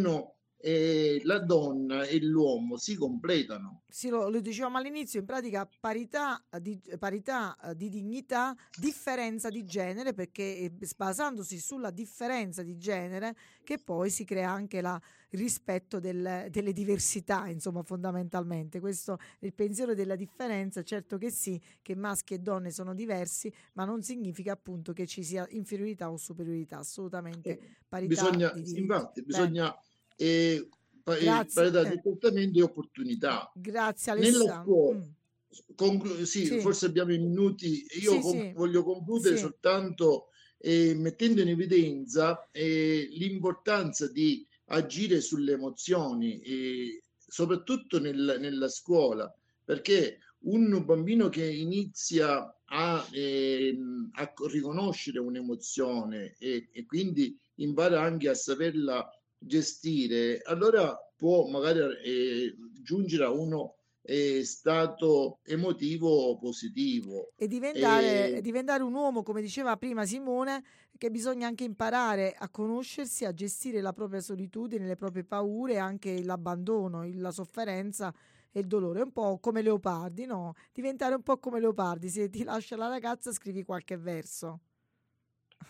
[0.64, 3.82] eh, la donna e l'uomo si completano.
[3.86, 10.14] Sì, lo, lo dicevamo all'inizio, in pratica parità di, parità di dignità, differenza di genere,
[10.14, 14.98] perché basandosi sulla differenza di genere che poi si crea anche la,
[15.30, 18.80] il rispetto del, delle diversità, insomma, fondamentalmente.
[18.80, 23.52] Questo è il pensiero della differenza, certo che sì, che maschi e donne sono diversi,
[23.74, 28.78] ma non significa appunto che ci sia inferiorità o superiorità, assolutamente eh, parità bisogna, di.
[28.78, 29.76] Infatti, bisogna
[30.16, 30.68] e
[31.02, 33.50] parità di trattamento e opportunità.
[33.54, 34.44] Grazie Alessandro.
[34.44, 35.74] Nella scuola, mm.
[35.74, 38.52] conclu- sì, sì, forse abbiamo i minuti, io sì, com- sì.
[38.54, 48.00] voglio concludere soltanto eh, mettendo in evidenza eh, l'importanza di agire sulle emozioni, eh, soprattutto
[48.00, 53.76] nel, nella scuola, perché un bambino che inizia a, eh,
[54.12, 59.06] a riconoscere un'emozione e, e, quindi impara anche a saperla
[59.44, 63.76] gestire, allora può magari eh, giungere a uno
[64.06, 67.32] eh, stato emotivo positivo.
[67.36, 70.62] E diventare, e diventare un uomo, come diceva prima Simone,
[70.98, 76.22] che bisogna anche imparare a conoscersi, a gestire la propria solitudine, le proprie paure, anche
[76.22, 78.14] l'abbandono, la sofferenza
[78.52, 80.54] e il dolore, un po' come Leopardi, no?
[80.72, 84.60] Diventare un po' come Leopardi, se ti lascia la ragazza scrivi qualche verso.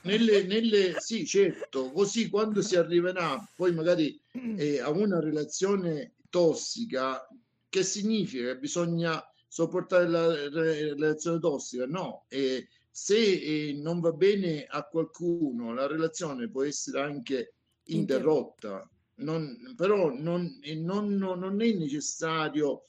[0.02, 4.20] Nelle, nelle, sì, certo, così quando si arriverà poi magari
[4.56, 7.26] eh, a una relazione tossica,
[7.68, 11.86] che significa che bisogna sopportare la relazione tossica?
[11.86, 18.88] No, eh, se eh, non va bene a qualcuno, la relazione può essere anche interrotta,
[19.16, 22.84] non, però non, non, non, è necessario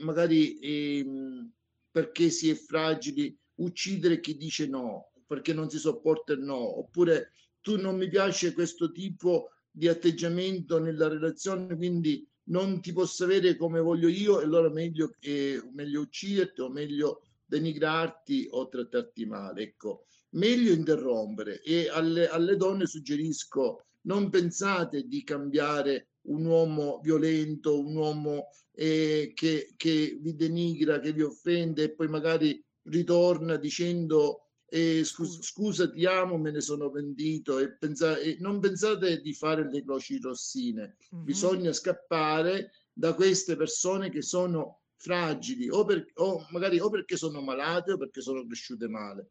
[0.00, 1.50] magari ehm,
[1.90, 7.32] perché si è fragili uccidere chi dice no perché non si sopporta il no, oppure
[7.60, 13.56] tu non mi piace questo tipo di atteggiamento nella relazione, quindi non ti posso avere
[13.56, 19.62] come voglio io e allora meglio, eh, meglio ucciderti o meglio denigrarti o trattarti male.
[19.62, 27.80] Ecco, meglio interrompere e alle, alle donne suggerisco non pensate di cambiare un uomo violento,
[27.80, 34.43] un uomo eh, che, che vi denigra, che vi offende e poi magari ritorna dicendo
[34.74, 39.32] e scusa, scusa, ti amo, me ne sono pentito e, pensa, e non pensate di
[39.32, 41.24] fare le croci rossine, mm-hmm.
[41.24, 47.40] bisogna scappare da queste persone che sono fragili o, per, o magari o perché sono
[47.40, 49.28] malate o perché sono cresciute male.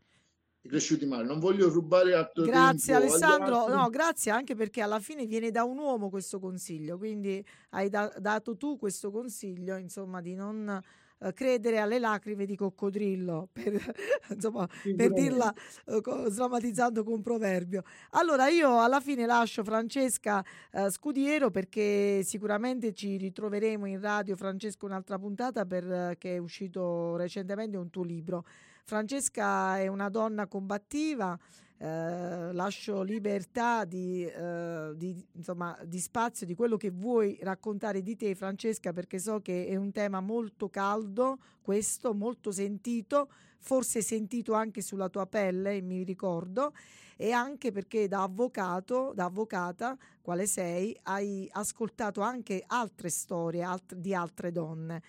[0.62, 1.26] Cresciuti male.
[1.26, 5.78] Non voglio rubare altro Grazie Alessandro, no, grazie anche perché alla fine viene da un
[5.78, 10.82] uomo questo consiglio, quindi hai da- dato tu questo consiglio, insomma, di non
[11.20, 13.96] eh, credere alle lacrime di coccodrillo, per,
[14.30, 15.54] insomma, per dirla
[15.86, 17.84] eh, sdrammatizzando con un proverbio.
[18.12, 24.86] Allora io alla fine lascio Francesca eh, Scudiero perché sicuramente ci ritroveremo in radio Francesca
[24.86, 28.46] un'altra puntata perché è uscito recentemente un tuo libro.
[28.86, 31.38] Francesca è una donna combattiva,
[31.84, 38.16] eh, lascio libertà di, eh, di, insomma, di spazio di quello che vuoi raccontare di
[38.16, 43.30] te Francesca perché so che è un tema molto caldo, questo molto sentito,
[43.60, 46.74] forse sentito anche sulla tua pelle, mi ricordo,
[47.18, 53.96] e anche perché da avvocato, da avvocata, quale sei, hai ascoltato anche altre storie alt-
[53.96, 55.02] di altre donne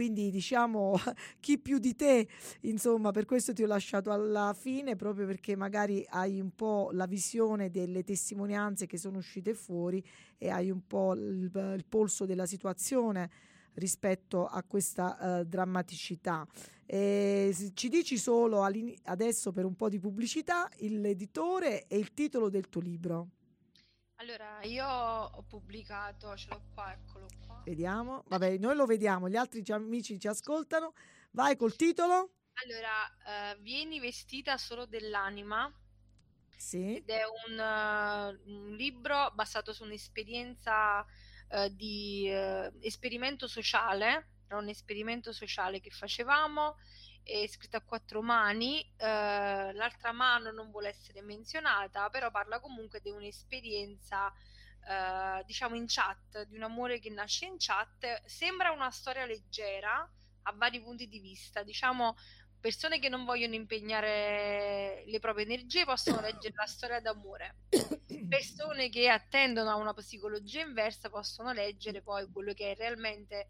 [0.00, 0.94] quindi diciamo
[1.40, 2.26] chi più di te,
[2.62, 7.04] insomma, per questo ti ho lasciato alla fine, proprio perché magari hai un po' la
[7.04, 10.02] visione delle testimonianze che sono uscite fuori
[10.38, 13.30] e hai un po' il, il polso della situazione
[13.74, 16.46] rispetto a questa uh, drammaticità.
[16.86, 22.70] E ci dici solo adesso per un po' di pubblicità l'editore e il titolo del
[22.70, 23.28] tuo libro.
[24.14, 27.49] Allora, io ho pubblicato, ce l'ho qua, eccolo qua.
[27.64, 28.24] Vediamo.
[28.26, 30.94] Vabbè, noi lo vediamo, gli altri amici ci ascoltano.
[31.32, 32.32] Vai col titolo.
[32.64, 35.72] Allora, uh, vieni vestita solo dell'anima.
[36.56, 36.96] Sì.
[36.96, 42.28] Ed è un, uh, un libro basato su un'esperienza uh, di
[42.80, 44.28] esperimento sociale.
[44.46, 46.76] Era un esperimento sociale che facevamo
[47.22, 53.10] è scritta a quattro mani, l'altra mano non vuole essere menzionata, però parla comunque di
[53.10, 54.32] un'esperienza,
[54.90, 58.24] eh, diciamo in chat, di un amore che nasce in chat.
[58.24, 60.08] Sembra una storia leggera
[60.42, 62.16] a vari punti di vista, diciamo
[62.60, 67.56] persone che non vogliono impegnare le proprie energie possono leggere la storia d'amore.
[68.28, 73.48] Persone che attendono a una psicologia inversa possono leggere poi quello che è realmente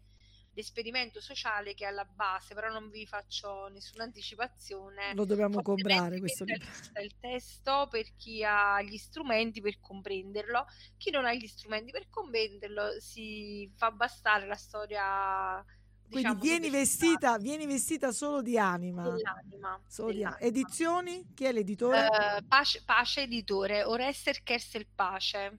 [0.53, 5.13] l'esperimento sociale che è alla base, però non vi faccio nessuna anticipazione.
[5.13, 6.67] Lo dobbiamo comprare questo libro.
[7.01, 10.65] Il testo per chi ha gli strumenti per comprenderlo,
[10.97, 15.63] chi non ha gli strumenti per comprenderlo si fa bastare la storia.
[16.05, 19.03] Diciamo, Quindi vieni vestita, vieni vestita solo di anima.
[19.03, 20.37] Dell'anima, solo dell'anima.
[20.39, 21.31] Di Edizioni?
[21.33, 22.05] Chi è l'editore?
[22.05, 25.57] Uh, Pace, Pace Editore, Orester Kersel Pace.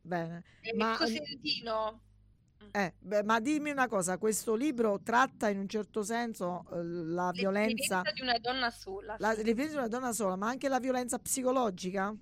[0.00, 0.42] Bene.
[0.62, 0.96] E Ma...
[0.96, 2.00] Cosentino
[2.72, 7.30] eh, beh, ma dimmi una cosa, questo libro tratta in un certo senso eh, la
[7.32, 9.16] violenza di una donna sola.
[9.18, 12.14] La violenza di una donna sola, ma anche la violenza psicologica?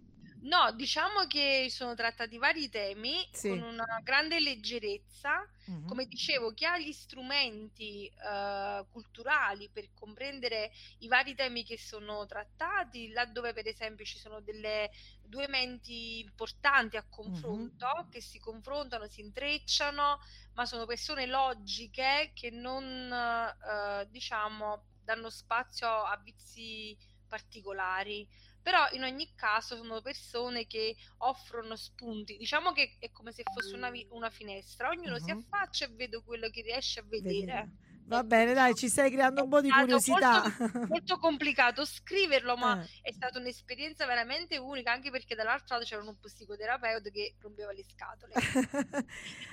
[0.45, 3.49] No, diciamo che sono trattati vari temi Sì.
[3.49, 5.49] con una grande leggerezza.
[5.69, 5.83] Mhm.
[5.85, 12.27] Come dicevo, chi ha gli strumenti eh, culturali per comprendere i vari temi che sono
[12.27, 14.91] trattati, laddove per esempio ci sono delle
[15.21, 20.19] due menti importanti a confronto, che si confrontano, si intrecciano,
[20.55, 26.97] ma sono persone logiche che non, eh, diciamo, danno spazio a vizi
[27.29, 28.29] particolari
[28.63, 32.37] però in ogni caso sono persone che offrono spunti.
[32.37, 35.39] Diciamo che è come se fosse una, vi- una finestra, ognuno si Mhm.
[35.39, 37.71] affaccia e vede quello che riesce a vedere.
[38.05, 40.43] Va bene, dai, ci stai creando un po' di curiosità.
[40.59, 42.89] molto, molto complicato scriverlo, ma Eh.
[43.03, 47.85] è stata un'esperienza veramente unica, anche perché dall'altro lato c'era un psicoterapeuta che rompeva le
[47.85, 48.33] scatole.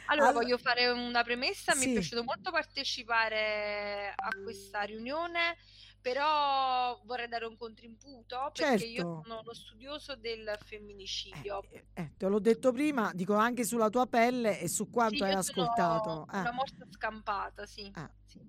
[0.10, 1.90] Allora, Allora- voglio fare una premessa, mi Sì.
[1.90, 5.56] è piaciuto molto partecipare a questa riunione,
[6.02, 9.22] però vorrei dare un contributo perché io Certo.
[9.24, 11.64] sono uno studioso del femminicidio.
[11.94, 15.34] Eh, te l'ho detto prima, dico anche sulla tua pelle e su Sì, quanto hai
[15.34, 16.28] io sono ascoltato.
[16.34, 16.40] Eh.
[16.40, 17.90] una morta scampata, sì.
[17.94, 18.10] Ah.
[18.26, 18.40] sì.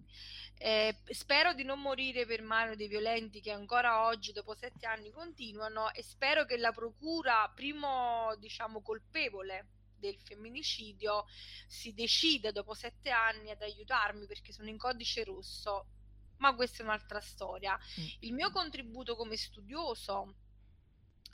[0.62, 5.10] Eh, spero di non morire per mano dei violenti che ancora oggi, dopo sette anni,
[5.10, 11.24] continuano e spero che la procura, primo diciamo colpevole del femminicidio,
[11.66, 15.86] si decida dopo sette anni ad aiutarmi perché sono in codice rosso.
[16.40, 17.78] Ma questa è un'altra storia.
[18.00, 18.06] Mm.
[18.20, 20.34] Il mio contributo come studioso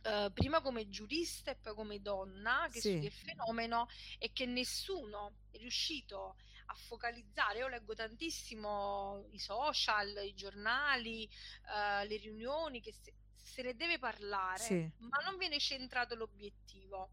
[0.02, 2.90] eh, prima come giurista e poi come donna che Sì.
[2.90, 3.88] studia il fenomeno
[4.18, 7.58] è che nessuno è riuscito a focalizzare.
[7.58, 13.98] Io leggo tantissimo i social, i giornali, eh, le riunioni, che se, se ne deve
[13.98, 14.90] parlare, Sì.
[14.98, 17.10] ma non viene centrato l'obiettivo.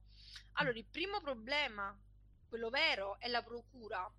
[0.54, 1.96] Allora, il primo problema,
[2.48, 4.12] quello vero, è la procura.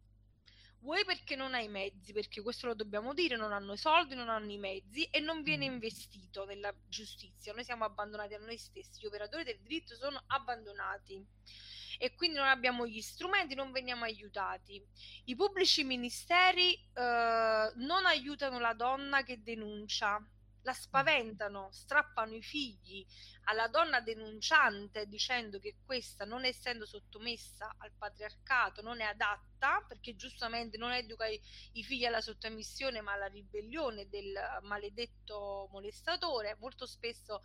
[0.84, 4.14] Vuoi perché non ha i mezzi, perché questo lo dobbiamo dire, non hanno i soldi,
[4.14, 7.54] non hanno i mezzi e non viene investito nella giustizia.
[7.54, 11.26] Noi siamo abbandonati a noi stessi, gli operatori del diritto sono abbandonati
[11.98, 14.86] e quindi non abbiamo gli strumenti, non veniamo aiutati.
[15.24, 20.22] I pubblici ministeri eh, non aiutano la donna che denuncia
[20.64, 23.06] la spaventano, strappano i figli
[23.44, 30.16] alla donna denunciante dicendo che questa, non essendo sottomessa al patriarcato, non è adatta perché
[30.16, 31.40] giustamente non educa i,
[31.72, 36.56] i figli alla sottomissione ma alla ribellione del maledetto molestatore.
[36.58, 37.42] Molto spesso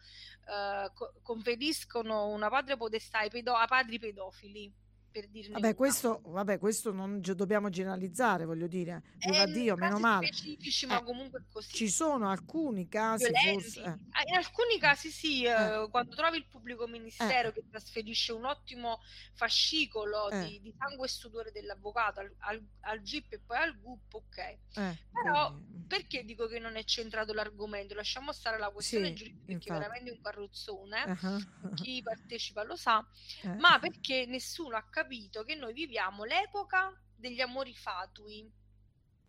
[0.48, 4.88] eh, co- conferiscono una padre potestà ai, pedo- ai padri pedofili
[5.20, 9.76] per dirne Vabbè questo, vabbè, questo non gi- dobbiamo generalizzare, voglio dire, viva Eh, Dio,
[9.76, 10.28] meno male.
[10.28, 11.76] specifici, Eh, ma comunque così.
[11.76, 13.98] Ci sono alcuni casi, forse, eh,
[14.30, 17.54] In alcuni casi sì, eh, quando trovi il pubblico ministero Eh.
[17.54, 19.00] che trasferisce un ottimo
[19.34, 20.46] fascicolo Eh.
[20.46, 24.38] di, di sangue e sudore dell'avvocato al, al, al GIP e poi al GUP, ok.
[24.38, 27.94] eh, Però quindi, perché dico che non è centrato l'argomento?
[27.96, 29.80] Lasciamo stare la questione Sì, giuridica perché infatti.
[29.80, 31.02] veramente è un carrozzone.
[31.02, 31.38] ah,
[31.76, 33.06] Chi partecipa lo sa,
[33.44, 35.08] eh, ma perché nessuno ha capito
[35.44, 38.50] che noi viviamo l'epoca degli amori fatui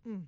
[0.07, 0.23] mm,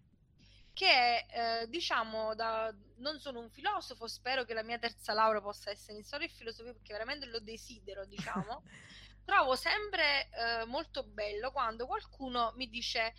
[0.73, 5.39] che è, eh, diciamo, da, non sono un filosofo, spero che la mia terza laurea
[5.39, 8.63] possa essere in storia e filosofia perché veramente lo desidero, diciamo.
[9.23, 13.13] Trovo sempre eh, molto bello quando qualcuno mi dice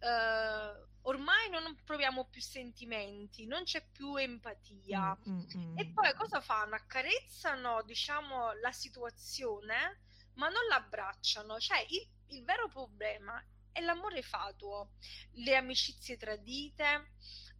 [0.00, 5.16] eh, ormai non proviamo più sentimenti, non c'è più empatia.
[5.28, 5.78] mm, mm, mm.
[5.78, 6.74] E poi cosa fanno?
[6.74, 10.00] Accarezzano, diciamo, la situazione,
[10.34, 11.58] ma non l'abbracciano.
[11.58, 13.42] Cioè, il, il vero problema
[13.72, 14.92] è l'amore fatuo,
[15.32, 17.12] le amicizie tradite,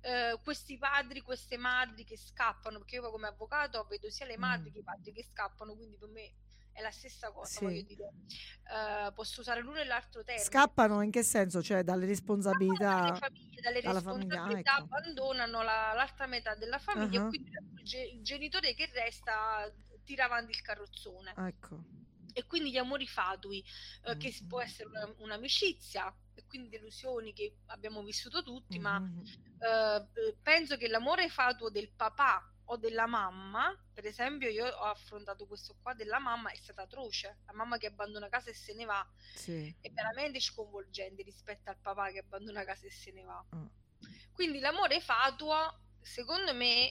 [0.03, 4.71] eh, questi padri, queste madri che scappano, perché io come avvocato vedo sia le madri
[4.71, 4.73] Mm.
[4.73, 6.33] che i padri che scappano, quindi per me
[6.73, 7.65] è la stessa cosa, Sì.
[7.65, 8.13] voglio dire.
[8.73, 10.47] Eh, posso usare l'uno e l'altro termine.
[10.47, 11.63] Scappano in che senso?
[11.63, 14.83] Cioè dalle dalle responsabilità famiglie, dalle dalla famiglia, responsabilità, ecco.
[14.83, 17.51] abbandonano la- l'altra metà della famiglia e quindi
[18.13, 19.71] il genitore che resta
[20.05, 21.35] tira avanti il carrozzone.
[21.37, 21.85] Ecco.
[22.33, 23.65] E quindi gli amori fatui,
[24.05, 28.79] eh, che si- Mm, può essere una- un'amicizia e quindi delusioni che abbiamo vissuto tutti,
[28.79, 29.23] ma mhm,
[29.61, 34.85] eh, eh, penso che l'amore fatuo del papà o della mamma, per esempio io ho
[34.85, 38.75] affrontato questo qua della mamma, è stata atroce, la mamma che abbandona casa e se
[38.75, 39.05] ne va,
[39.35, 39.75] Sì.
[39.81, 43.45] è veramente sconvolgente rispetto al papà che abbandona casa e se ne va.
[43.51, 43.69] ah.
[44.33, 46.87] Quindi l'amore fatuo, secondo me,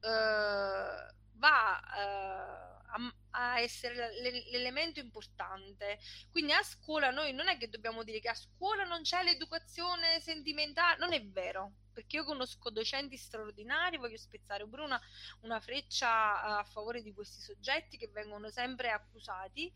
[0.00, 4.12] eh, va eh, a, a essere
[4.50, 5.98] l'elemento importante.
[6.30, 10.20] Quindi a scuola noi non è che dobbiamo dire che a scuola non c'è l'educazione
[10.20, 11.72] sentimentale, non è vero.
[11.92, 15.00] Perché io conosco docenti straordinari, voglio spezzare pure una,
[15.40, 19.72] una freccia a favore di questi soggetti che vengono sempre accusati.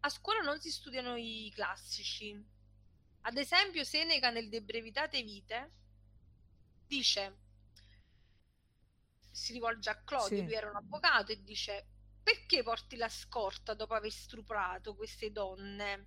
[0.00, 2.58] A scuola non si studiano i classici.
[3.22, 5.70] Ad esempio, Seneca nel De Brevitate Vite
[6.86, 7.36] dice,
[9.30, 10.44] si rivolge a Claudio, Sì.
[10.44, 11.86] lui era un avvocato, e dice,
[12.30, 16.06] perché porti la scorta dopo aver stuprato queste donne?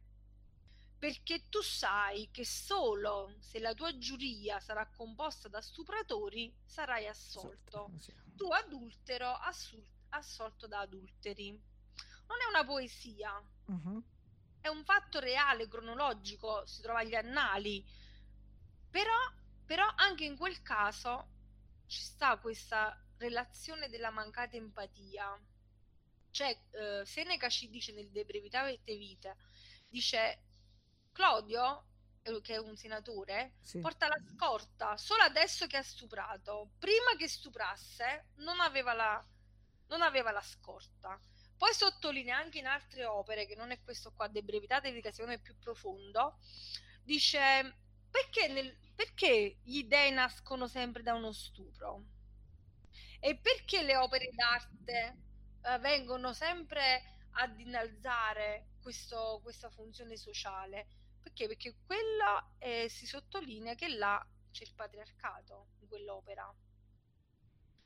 [0.97, 7.91] Perché tu sai che solo se la tua giuria sarà composta da stupratori sarai assolto.
[7.99, 8.13] Sì.
[8.37, 11.51] Tu adultero assul- assolto da adulteri.
[11.51, 14.01] Non è una poesia, Mhm.
[14.61, 17.85] è un fatto reale, cronologico, si trova agli annali.
[18.89, 19.17] Però,
[19.65, 21.27] però anche in quel caso
[21.85, 25.37] ci sta questa relazione della mancata empatia.
[26.33, 29.37] Cioè, eh, Seneca ci dice nel De Brevitate Vitae,
[29.87, 30.41] dice
[31.11, 31.85] Claudio,
[32.23, 33.79] eh, che è un senatore, Sì.
[33.79, 36.71] porta la scorta solo adesso che ha stuprato.
[36.79, 39.23] Prima che stuprasse non aveva la,
[39.89, 41.19] non aveva la scorta.
[41.55, 45.33] Poi sottolinea anche in altre opere, che non è questo qua, De Brevitate secondo me
[45.35, 46.39] è più profondo,
[47.03, 47.75] dice
[48.09, 52.05] perché, nel- perché gli dei nascono sempre da uno stupro?
[53.19, 55.17] E perché le opere d'arte
[55.63, 60.87] eh, vengono sempre ad innalzare questo- questa funzione sociale?
[61.21, 61.47] Perché?
[61.47, 66.53] Perché quella eh, si sottolinea che là c'è il patriarcato in quell'opera.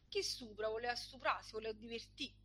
[0.09, 2.35] Chi stupra voleva stuprare, si voleva divertire.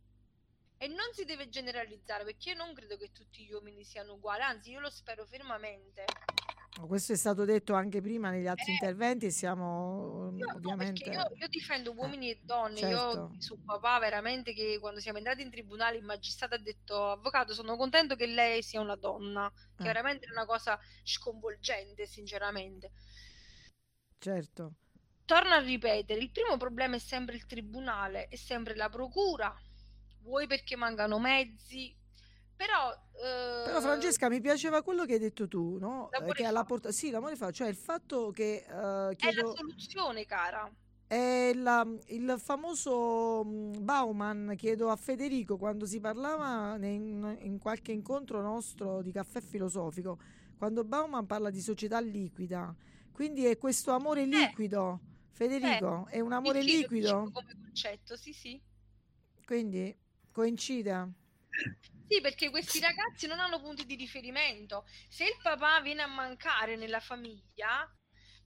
[0.77, 4.41] E non si deve generalizzare perché io non credo che tutti gli uomini siano uguali,
[4.41, 6.05] anzi io lo spero fermamente.
[6.87, 11.03] Questo è stato detto anche prima negli altri Eh, interventi siamo Io, no, ovviamente...
[11.03, 12.77] perché io, io difendo uomini e donne.
[12.77, 13.29] certo.
[13.31, 17.53] Io su papà veramente che quando siamo entrati in tribunale il magistrato ha detto avvocato
[17.53, 19.85] sono contento che lei sia una donna, che Eh.
[19.85, 22.91] veramente è una cosa sconvolgente sinceramente.
[24.17, 24.73] Certo.
[25.25, 29.53] Torno a ripetere, il primo problema è sempre il tribunale, è sempre la procura,
[30.21, 31.95] vuoi perché mancano mezzi,
[32.55, 32.91] però...
[32.91, 36.09] eh, Però Francesca mi piaceva quello che hai detto tu, no?
[36.11, 36.91] Eh, L'amore Che alla porta...
[36.91, 39.55] Sì, l'amore fa, cioè il fatto che eh, È la chiedo...
[39.55, 40.71] soluzione, cara.
[41.07, 47.91] È la- il famoso mh, Bauman, chiedo a Federico quando si parlava in, in qualche
[47.91, 50.17] incontro nostro di caffè filosofico,
[50.57, 52.73] quando Bauman parla di società liquida,
[53.11, 54.99] quindi è questo amore liquido
[55.31, 57.23] Federico, è un amore lo liquido?
[57.23, 58.61] dicevo come concetto, sì, sì.
[59.45, 59.95] Quindi
[60.31, 61.11] coincide.
[62.07, 64.85] Sì, perché questi ragazzi non hanno punti di riferimento.
[65.09, 67.89] Se il papà viene a mancare nella famiglia,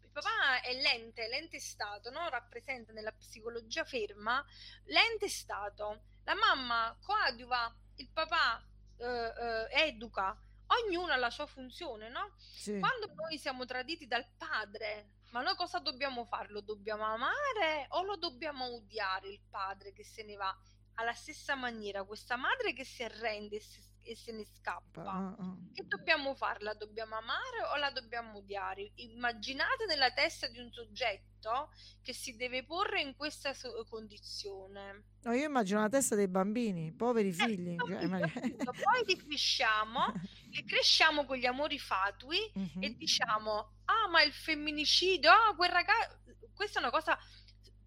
[0.02, 2.30] il papà è l'ente, l'ente stato, no?
[2.30, 4.44] Rappresenta nella psicologia ferma
[4.86, 6.04] l'ente stato.
[6.24, 8.64] La mamma coadiuva, il papà
[8.98, 12.36] eh, eh, educa, ognuno ha la sua funzione, no?
[12.38, 12.80] Sì.
[12.80, 16.50] Quando noi siamo traditi dal padre, ma noi cosa dobbiamo fare?
[16.50, 20.56] Lo dobbiamo amare o lo dobbiamo odiare il padre che se ne va?
[21.00, 25.04] Alla stessa maniera, questa madre che si arrende e, si- e se ne scappa.
[25.04, 25.56] Ah.
[25.74, 26.64] Che dobbiamo fare?
[26.64, 28.92] La dobbiamo amare o la dobbiamo odiare?
[28.96, 31.70] Immaginate nella testa di un soggetto
[32.02, 35.04] che si deve porre in questa so- condizione.
[35.24, 37.76] No, io immagino la testa dei bambini, poveri figli.
[37.78, 38.08] cioè, Capito,
[38.72, 38.72] ma-?
[38.72, 40.12] Poi li cresciamo,
[40.52, 42.82] li cresciamo con gli amori fatui Mhm.
[42.84, 46.16] e diciamo: Ah, ma il femminicidio, ah, quel ragazzo.
[46.54, 47.16] Questa è una cosa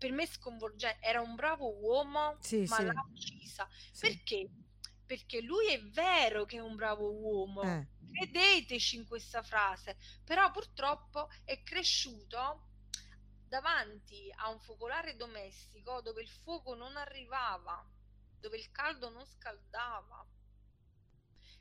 [0.00, 1.06] per me sconvolgente.
[1.06, 2.84] Era un bravo uomo, Sì, ma sì.
[2.84, 3.68] l'ha uccisa.
[3.92, 4.00] Sì.
[4.08, 4.50] Perché?
[5.04, 7.62] Perché lui è vero che è un bravo uomo.
[7.62, 7.86] Eh.
[8.10, 12.68] Credeteci in questa frase, però purtroppo è cresciuto
[13.46, 17.84] davanti a un focolare domestico dove il fuoco non arrivava,
[18.40, 20.26] dove il caldo non scaldava,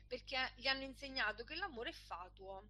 [0.06, 2.68] perché gli hanno insegnato che l'amore è fatuo.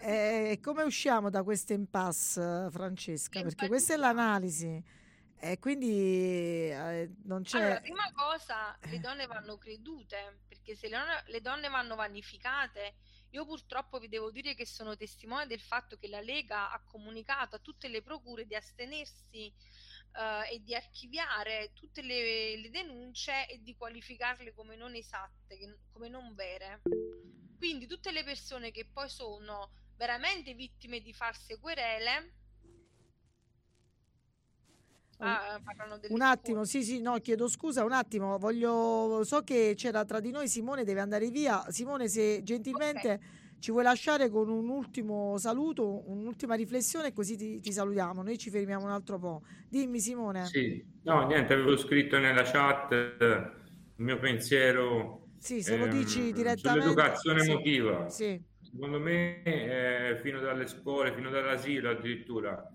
[0.00, 3.42] Eh, come usciamo da questo impasse, Francesca?
[3.42, 4.82] Perché questa è l'analisi.
[5.38, 7.60] E quindi eh, non c'è...
[7.60, 12.94] Allora, prima cosa, le donne vanno credute, perché se le donne, le donne vanno vanificate,
[13.30, 17.56] io purtroppo vi devo dire che sono testimone del fatto che la Lega ha comunicato
[17.56, 19.52] a tutte le procure di astenersi
[20.16, 26.08] eh, e di archiviare tutte le, le denunce e di qualificarle come non esatte, come
[26.08, 26.82] non vere.
[27.58, 32.32] Quindi tutte le persone che poi sono veramente vittime di false querele
[35.18, 35.60] ah,
[36.08, 40.30] Un attimo, sì, sì, no, chiedo scusa, un attimo, voglio, so che c'era tra di
[40.30, 41.64] noi Simone, deve andare via.
[41.70, 43.20] Simone, se gentilmente
[43.58, 48.22] ci vuoi lasciare con un ultimo saluto, un'ultima riflessione, così ti, ti salutiamo.
[48.22, 49.42] Noi ci fermiamo un altro po'.
[49.68, 50.44] Dimmi, Simone.
[50.44, 56.34] Sì, no, niente, avevo scritto nella chat il mio pensiero Sì, se lo dici ehm,
[56.34, 56.84] direttamente.
[56.84, 58.08] sull'educazione sì, emotiva.
[58.10, 58.42] Sì,
[58.74, 62.68] Secondo me, eh, fino dalle scuole, fino dall'asilo addirittura,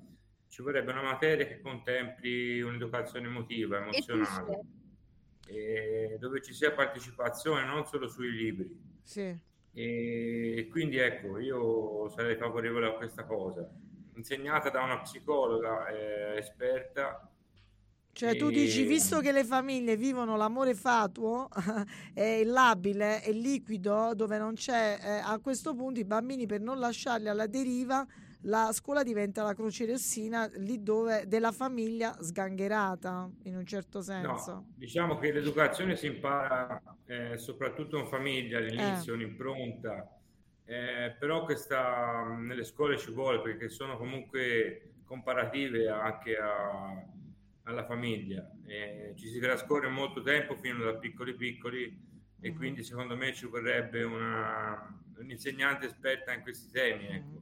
[0.48, 4.62] ci vorrebbe una materia che contempli un'educazione emotiva, emozionale,
[5.46, 8.80] e dove ci sia partecipazione non solo sui libri.
[9.04, 9.48] sì.
[9.72, 13.70] E quindi ecco, io sarei favorevole a questa cosa,
[14.16, 17.30] insegnata da una psicologa eh, esperta.
[18.12, 21.48] Cioè tu dici, visto che le famiglie vivono l'amore fatuo,
[22.14, 26.80] è labile, è liquido, dove non c'è, eh, a questo punto i bambini per non
[26.80, 28.06] lasciarli alla deriva,
[28.44, 34.52] la scuola diventa la croce rossina lì dove della famiglia sgangherata, in un certo senso.
[34.52, 40.20] No, diciamo che l'educazione si impara eh, soprattutto in famiglia all'inizio, un'impronta,
[40.66, 47.04] eh, però questa nelle scuole ci vuole perché sono comunque comparative anche a-
[47.70, 48.50] alla famiglia.
[48.66, 52.08] Eh, ci si trascorre molto tempo fino da piccoli piccoli
[52.42, 57.42] e quindi secondo me ci vorrebbe una, un'insegnante esperta in questi temi, ecco.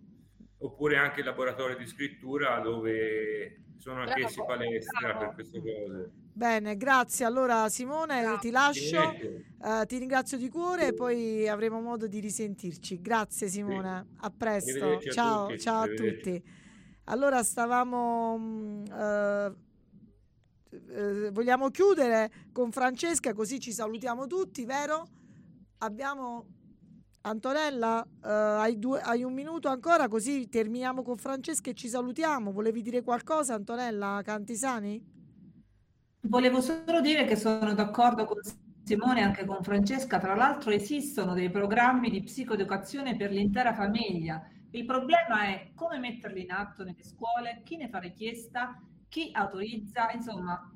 [0.60, 5.20] Oppure anche il laboratorio di scrittura dove sono anch'essi Bravo, palestra bravo.
[5.20, 6.12] per queste cose.
[6.34, 7.26] Bene, grazie.
[7.26, 13.00] Allora Simone, ti lascio, eh, ti ringrazio di cuore e poi avremo modo di risentirci.
[13.02, 14.94] Grazie Simone, a presto.
[14.94, 16.44] A Ciao, tutti, ciao a tutti.
[17.06, 18.38] Allora stavamo...
[18.38, 18.86] mm,
[20.70, 25.08] eh, vogliamo chiudere con Francesca così ci salutiamo tutti, vero?
[25.80, 26.46] Abbiamo
[27.22, 32.52] Antonella, eh, hai, due- hai un minuto ancora così terminiamo con Francesca e ci salutiamo.
[32.52, 35.16] Volevi dire qualcosa Antonella Cantisani?
[36.22, 38.40] Volevo solo dire che sono d'accordo con
[38.84, 40.20] Simone e anche con Francesca.
[40.20, 44.50] Tra l'altro esistono dei programmi di psicoeducazione per l'intera famiglia.
[44.72, 50.12] Il problema è come metterli in atto nelle scuole, chi ne fa richiesta, chi autorizza,
[50.12, 50.72] insomma.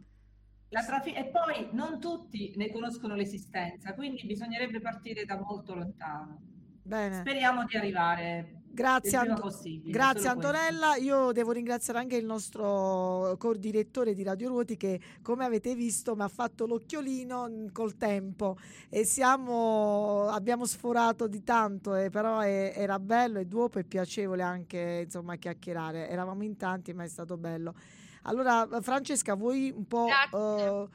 [0.74, 6.40] la trafi- e poi non tutti ne conoscono l'esistenza, quindi bisognerebbe partire da molto lontano.
[6.84, 7.20] Bene.
[7.20, 10.30] Speriamo di arrivare Grazie, Ant- grazie solo questo.
[10.30, 10.96] Antonella.
[10.96, 16.22] Io devo ringraziare anche il nostro cordirettore di Radio Ruoti che, come avete visto, mi
[16.22, 18.56] ha fatto l'occhiolino col tempo
[18.90, 24.42] e siamo, abbiamo sforato di tanto, eh, però è- era bello e dopo e piacevole
[24.42, 26.08] anche insomma chiacchierare.
[26.10, 27.76] Eravamo in tanti, ma è stato bello.
[28.24, 30.88] Allora, Francesca, vuoi un po' eh,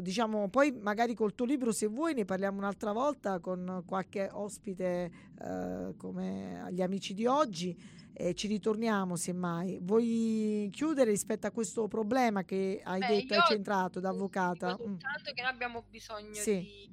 [0.00, 5.10] diciamo, poi magari col tuo libro se vuoi ne parliamo un'altra volta con qualche ospite
[5.40, 7.76] eh, come agli amici di oggi
[8.12, 9.78] e ci ritorniamo semmai.
[9.80, 14.70] Vuoi chiudere rispetto a questo problema che hai Beh, detto, hai centrato da avvocata?
[14.72, 14.94] dico Mm.
[15.34, 16.58] che noi abbiamo bisogno Sì.
[16.58, 16.90] di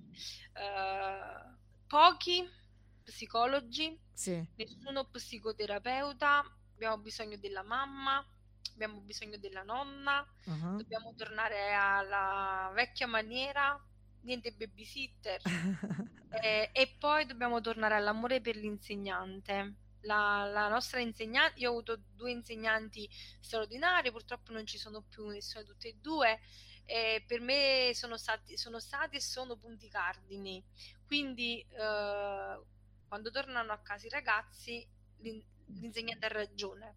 [0.54, 1.58] eh,
[1.88, 2.44] pochi
[3.04, 4.44] psicologi, Sì.
[4.56, 6.44] nessuno psicoterapeuta,
[6.76, 8.24] abbiamo bisogno della mamma,
[8.76, 10.76] abbiamo bisogno della nonna, Ah.
[10.76, 13.82] dobbiamo tornare alla vecchia maniera,
[14.22, 15.42] niente babysitter,
[16.44, 19.76] Eh, e poi dobbiamo tornare all'amore per l'insegnante.
[20.02, 25.26] La, la nostra insegnante, io ho avuto due insegnanti straordinari, purtroppo non ci sono più
[25.28, 26.40] nessuno di e due,
[26.84, 30.62] e per me sono stati, sono stati e sono punti cardini.
[31.06, 32.60] Quindi eh,
[33.08, 34.86] quando tornano a casa i ragazzi,
[35.20, 35.44] l'in-
[35.80, 36.96] l'insegnante ha ragione.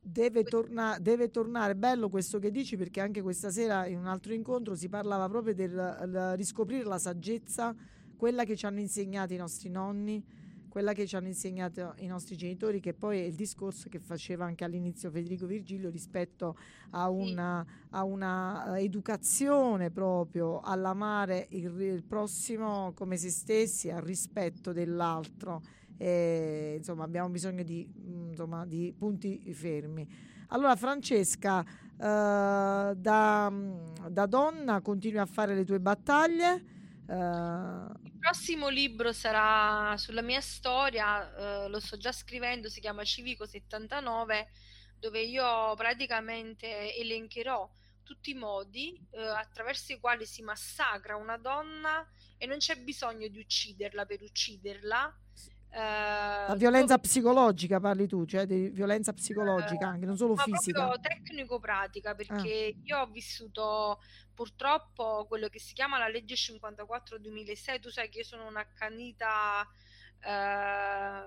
[0.00, 4.32] Deve, torna- deve tornare, bello questo che dici perché anche questa sera in un altro
[4.32, 7.74] incontro si parlava proprio del riscoprire la saggezza,
[8.16, 10.24] quella che ci hanno insegnato i nostri nonni,
[10.76, 14.44] quella che ci hanno insegnato i nostri genitori, che poi è il discorso che faceva
[14.44, 16.54] anche all'inizio Federico Virgilio rispetto
[16.90, 24.02] a una, a una eh, educazione proprio all'amare il, il prossimo come se stessi, al
[24.02, 25.62] rispetto dell'altro.
[25.96, 30.06] E, insomma, abbiamo bisogno di, mm, insomma, di punti fermi.
[30.48, 36.64] Allora, Francesca, eh, da, mm, da donna continui a fare le tue battaglie.
[37.08, 43.04] eh, Il prossimo libro sarà sulla mia storia, eh, lo sto già scrivendo, si chiama
[43.04, 44.48] Civico 79,
[44.98, 47.68] dove io praticamente elencherò
[48.02, 52.06] tutti i modi eh, attraverso i quali si massacra una donna
[52.38, 55.20] e non c'è bisogno di ucciderla per ucciderla.
[55.76, 60.86] Eh, la violenza psicologica parli tu, cioè di violenza psicologica anche, non solo ma fisica.
[60.88, 64.00] proprio tecnico-pratica, perché io ho vissuto
[64.34, 67.80] purtroppo quello che si chiama la legge 54-2006.
[67.80, 69.68] Tu sai che io sono un'accanita,
[70.20, 71.26] eh,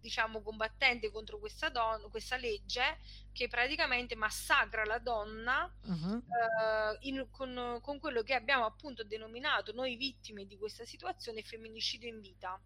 [0.00, 2.98] diciamo, combattente contro questa, don- questa legge
[3.32, 6.22] che praticamente massacra la donna Mhm.
[6.28, 12.08] eh, in- con, con quello che abbiamo appunto denominato noi vittime di questa situazione femminicidio
[12.08, 12.60] in vita.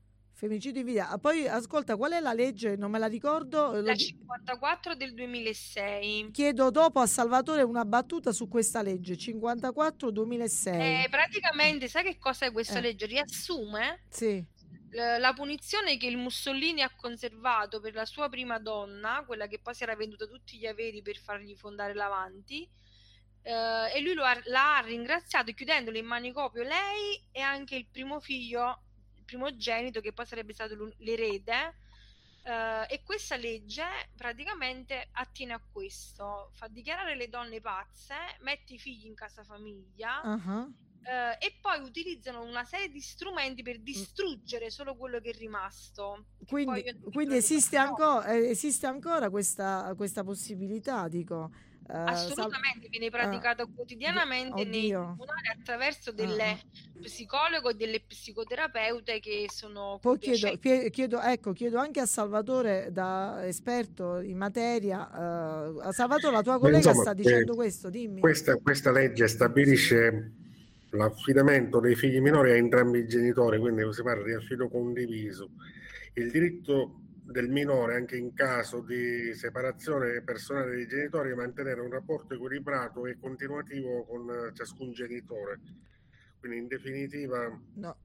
[0.46, 1.08] Femminicidio in vita.
[1.08, 2.74] Ah, Poi ascolta, qual è la legge?
[2.74, 3.74] Non me la ricordo.
[3.74, 6.32] Lo La di- 54 del 2006.
[6.32, 11.04] Chiedo dopo a Salvatore una battuta su questa legge 54-2006.
[11.04, 12.80] Eh, praticamente, sai che cosa è questa Eh.
[12.80, 13.06] legge?
[13.06, 14.44] Riassume Sì.
[14.90, 19.60] l- la punizione che il Mussolini ha conservato per la sua prima donna, quella che
[19.60, 22.68] poi si era venduta tutti gli averi per fargli fondare l'Avanti,
[23.44, 28.18] eh, e lui lo ha- l'ha ringraziato chiudendolo in manicomio lei e anche il primo
[28.18, 28.82] figlio,
[29.22, 31.76] il primogenito, che poi sarebbe stato l'erede.
[32.44, 33.84] Eh, e questa legge
[34.16, 40.20] praticamente attiene a questo, fa dichiarare le donne pazze, mette i figli in casa famiglia,
[40.22, 40.68] Ah,
[41.04, 46.26] eh, e poi utilizzano una serie di strumenti per distruggere solo quello che è rimasto.
[46.46, 51.50] Quindi, quindi esiste, ancora, esiste ancora questa, questa possibilità, dico.
[51.88, 56.60] Eh, Assolutamente viene ah, praticata quotidianamente nei tribunali attraverso Ah, delle
[57.00, 62.88] psicologo e delle psicoterapeute che sono Poi chiedo, chie- chiedo, ecco, chiedo anche a Salvatore,
[62.92, 67.56] da esperto in materia, eh, a Salvatore, la tua Beh, collega insomma, sta dicendo eh,
[67.56, 68.20] questo, dimmi.
[68.20, 70.32] Questa, questa legge stabilisce
[70.90, 75.50] l'affidamento dei figli minori a entrambi i genitori, quindi si parla di affido condiviso.
[76.14, 81.90] Il diritto del minore, anche in caso di separazione personale dei genitori, di mantenere un
[81.90, 85.60] rapporto equilibrato e continuativo con ciascun genitore.
[86.38, 87.96] Quindi, in definitiva, No.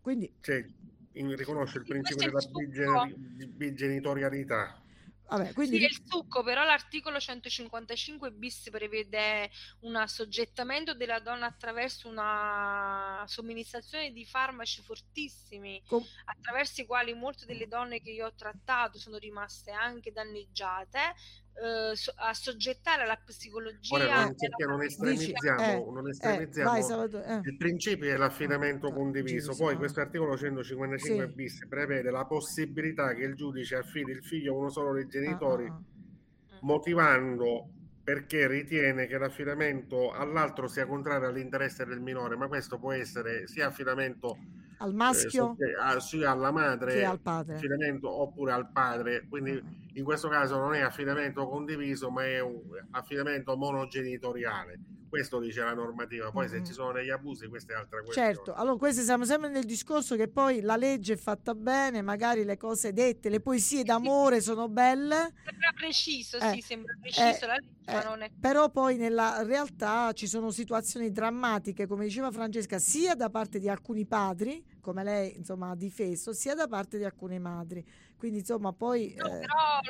[0.00, 0.64] Quindi, cioè,
[1.12, 3.08] in- riconosce il principio della
[3.48, 4.80] bigenitorialità.
[5.28, 9.50] Vabbè, quindi Sì, il succo, però l'articolo 155 bis prevede
[9.80, 17.46] un assoggettamento della donna attraverso una somministrazione di farmaci fortissimi, Com- attraverso i quali molte
[17.46, 21.14] delle donne che io ho trattato sono rimaste anche danneggiate,
[21.62, 23.94] eh, so- a soggettare alla psicologia.
[23.94, 27.40] Ora non, perché non Dici, estremizziamo, eh, non eh, estremizziamo vai Salvatore, eh.
[27.44, 29.54] il principio è l'affidamento Ah, condiviso.
[29.56, 29.78] Poi ah.
[29.78, 31.32] questo articolo 155 Sì.
[31.34, 35.66] bis prevede la possibilità che il giudice affidi il figlio a uno solo dei genitori,
[35.66, 37.70] Ah, ah, motivando
[38.02, 43.66] perché ritiene che l'affidamento all'altro sia contrario all'interesse del minore, ma questo può essere sia
[43.66, 44.36] affidamento
[44.78, 47.58] Al eh, maschio a- sia alla madre che al padre.
[48.02, 49.26] oppure al padre.
[49.28, 52.60] Quindi in questo caso non è affidamento condiviso, ma è un
[52.90, 54.78] affidamento monogenitoriale.
[55.08, 56.30] Questo dice la normativa.
[56.30, 56.58] Poi Mm-hmm.
[56.58, 58.34] se ci sono degli abusi, questa è altra questione.
[58.34, 62.44] Certo, allora questo siamo sempre nel discorso che poi la legge è fatta bene, magari
[62.44, 67.46] le cose dette, le poesie d'amore sono belle, Sembra preciso, Eh, sì, sembra preciso eh,
[67.46, 72.04] la legge, ma eh, non è però poi nella realtà ci sono situazioni drammatiche, come
[72.04, 76.68] diceva Francesca, sia da parte di alcuni padri, come lei insomma ha difeso, sia da
[76.68, 77.84] parte di alcune madri.
[78.16, 79.14] Quindi insomma poi...
[79.16, 79.80] No, eh, però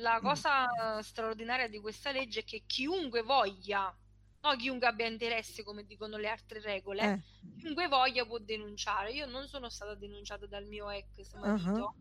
[0.00, 3.94] la cosa straordinaria di questa legge è che chiunque voglia,
[4.40, 7.22] no chiunque abbia interesse, come dicono le altre regole, Eh.
[7.58, 9.12] chiunque voglia può denunciare.
[9.12, 11.94] Io non sono stata denunciata dal mio ex marito, uh-huh,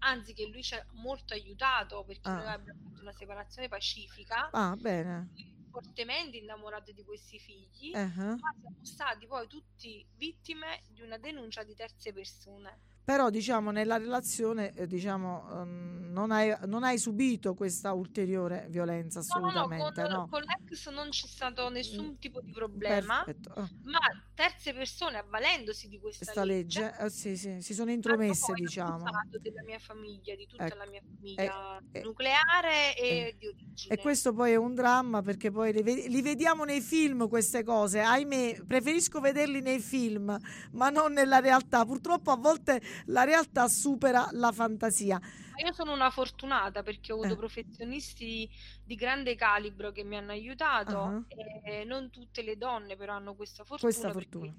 [0.00, 2.52] anzi che lui ci ha molto aiutato perché noi Ah.
[2.52, 5.28] abbiamo fatto una separazione pacifica, Ah, bene.
[5.76, 8.38] Fortemente innamorati di questi figli, Uh-huh.
[8.38, 12.80] ma siamo stati poi tutti vittime di una denuncia di terze persone.
[13.06, 19.20] Però diciamo nella relazione eh, diciamo ehm, non hai, non hai subito questa ulteriore violenza
[19.20, 20.28] No, no, no, assolutamente, con, no?
[20.28, 23.52] con l'ex non c'è stato nessun tipo di problema, Perfetto.
[23.54, 23.98] Ah, ma
[24.34, 29.04] terze persone avvalendosi di questa, Questa legge legge, eh, sì, sì, si sono intromesse, diciamo.
[29.40, 30.76] della mia famiglia, di tutta Ecco.
[30.76, 33.36] la mia famiglia eh, nucleare e eh.
[33.38, 33.94] di origine.
[33.94, 37.62] E questo poi è un dramma perché poi li, ve- li vediamo nei film queste
[37.62, 40.36] cose, ahimè, preferisco vederli nei film,
[40.72, 41.84] ma non nella realtà.
[41.84, 45.20] Purtroppo a volte la realtà supera la fantasia.
[45.64, 47.36] Io sono una fortunata perché ho avuto Eh.
[47.36, 48.48] professionisti
[48.84, 51.22] di grande calibro che mi hanno aiutato Ah.
[51.64, 53.90] e non tutte le donne però hanno questa fortuna.
[53.92, 54.54] Questa perché- fortuna.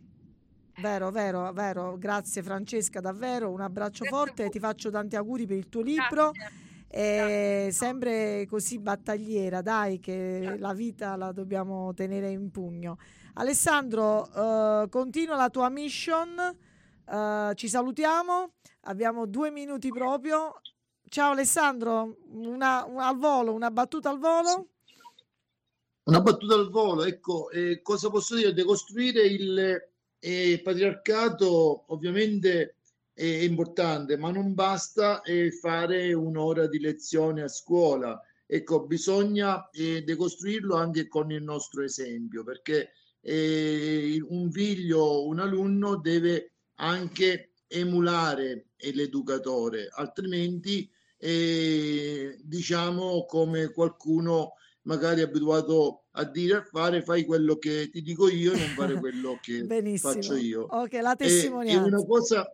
[0.80, 1.97] Vero, vero, vero.
[1.97, 3.49] Grazie Francesca, davvero.
[3.51, 6.31] Un abbraccio Grazie forte, ti faccio tanti auguri per il tuo libro.
[6.31, 6.65] Grazie.
[6.89, 12.97] E sempre così battagliera, dai, che la vita la dobbiamo tenere in pugno.
[13.34, 14.26] Alessandro,
[14.84, 16.35] eh, continua la tua mission.
[17.09, 18.53] Eh, ci salutiamo.
[18.81, 20.61] Abbiamo due minuti proprio.
[21.09, 24.67] Ciao Alessandro, una, una- al volo, una battuta al volo.
[26.03, 28.53] Una battuta al volo, ecco, eh, cosa posso dire?
[28.53, 29.89] Decostruire il
[30.19, 32.75] eh, patriarcato ovviamente
[33.13, 38.21] è importante, ma non basta eh, fare un'ora di lezione a scuola.
[38.45, 45.97] Ecco, bisogna eh, decostruirlo anche con il nostro esempio, perché eh, un figlio, un alunno
[45.97, 50.89] deve anche emulare l'educatore, altrimenti
[51.19, 58.29] eh, diciamo come qualcuno magari abituato a dire a fare fai quello che ti dico
[58.29, 59.65] io e non fare quello che
[59.97, 60.63] faccio io.
[60.63, 61.87] Ok, la E- E, testimonianza.
[61.87, 62.45] una cosa,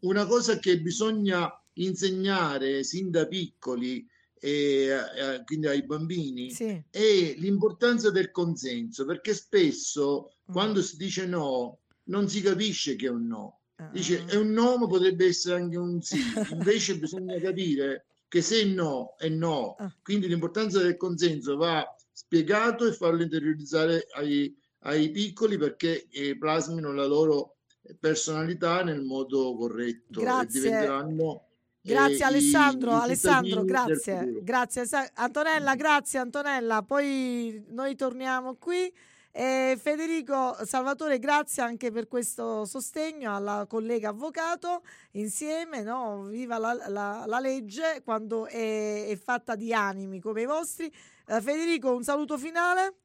[0.00, 4.06] una cosa che bisogna insegnare sin da piccoli,
[4.40, 6.82] eh, eh, quindi ai bambini, Sì.
[6.90, 10.52] è l'importanza del consenso, perché spesso Mm.
[10.52, 13.57] quando si dice no, non si capisce che è un no.
[13.92, 14.32] Dice Ah.
[14.32, 16.18] è un no, ma potrebbe essere anche un sì.
[16.50, 19.76] Invece bisogna capire che se no è no.
[19.78, 19.92] Ah.
[20.02, 26.92] Quindi l'importanza del consenso va spiegato e farlo interiorizzare ai, ai piccoli perché eh, plasmino
[26.92, 27.56] la loro
[28.00, 30.58] personalità nel modo corretto Grazie.
[30.58, 31.42] e diventeranno
[31.80, 35.10] eh, Grazie i- Alessandro, i Alessandro, cittadini del grazie, grazie.
[35.14, 36.82] Antonella, grazie Antonella.
[36.82, 38.92] Poi noi torniamo qui.
[39.30, 44.82] E Federico Salvatore, grazie anche per questo sostegno alla collega avvocato.
[45.12, 46.24] Insieme, no?
[46.24, 50.86] Viva la, la- la legge quando è, è fatta di animi come i vostri.
[51.26, 52.96] Eh, Federico, un saluto finale.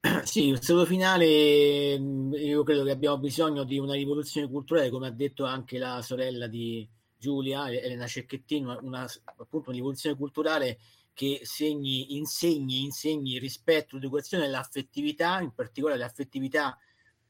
[0.24, 5.08] Sì, il saluto finale, mh, io credo che abbiamo bisogno di una rivoluzione culturale, come
[5.08, 9.06] ha detto anche la sorella di Giulia, Elena Cecchettini, una, una-
[9.36, 10.78] appunto una rivoluzione culturale
[11.18, 16.78] che segni, insegni, insegni rispetto, l'educazione e l'affettività, in particolare l'affettività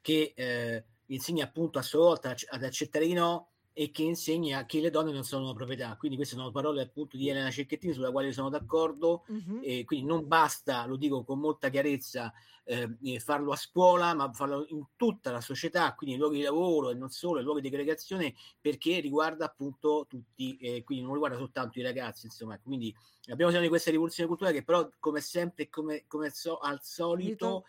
[0.02, 4.80] che eh, insegna appunto a sua volta ad accettare di no e che insegna che
[4.80, 5.94] le donne non sono una proprietà.
[5.96, 9.60] Quindi queste sono parole appunto di Elena Cecchettini sulla quale sono d'accordo Mhm.
[9.62, 12.32] e quindi non basta, lo dico con molta chiarezza,
[12.64, 16.44] eh, eh, farlo a scuola, ma farlo in tutta la società, quindi nei luoghi di
[16.44, 21.12] lavoro e non solo, nei luoghi di aggregazione, perché riguarda appunto tutti, eh, quindi non
[21.12, 22.92] riguarda soltanto i ragazzi, insomma, quindi
[23.28, 27.64] abbiamo bisogno di questa rivoluzione culturale che però come sempre, come, come so- al solito,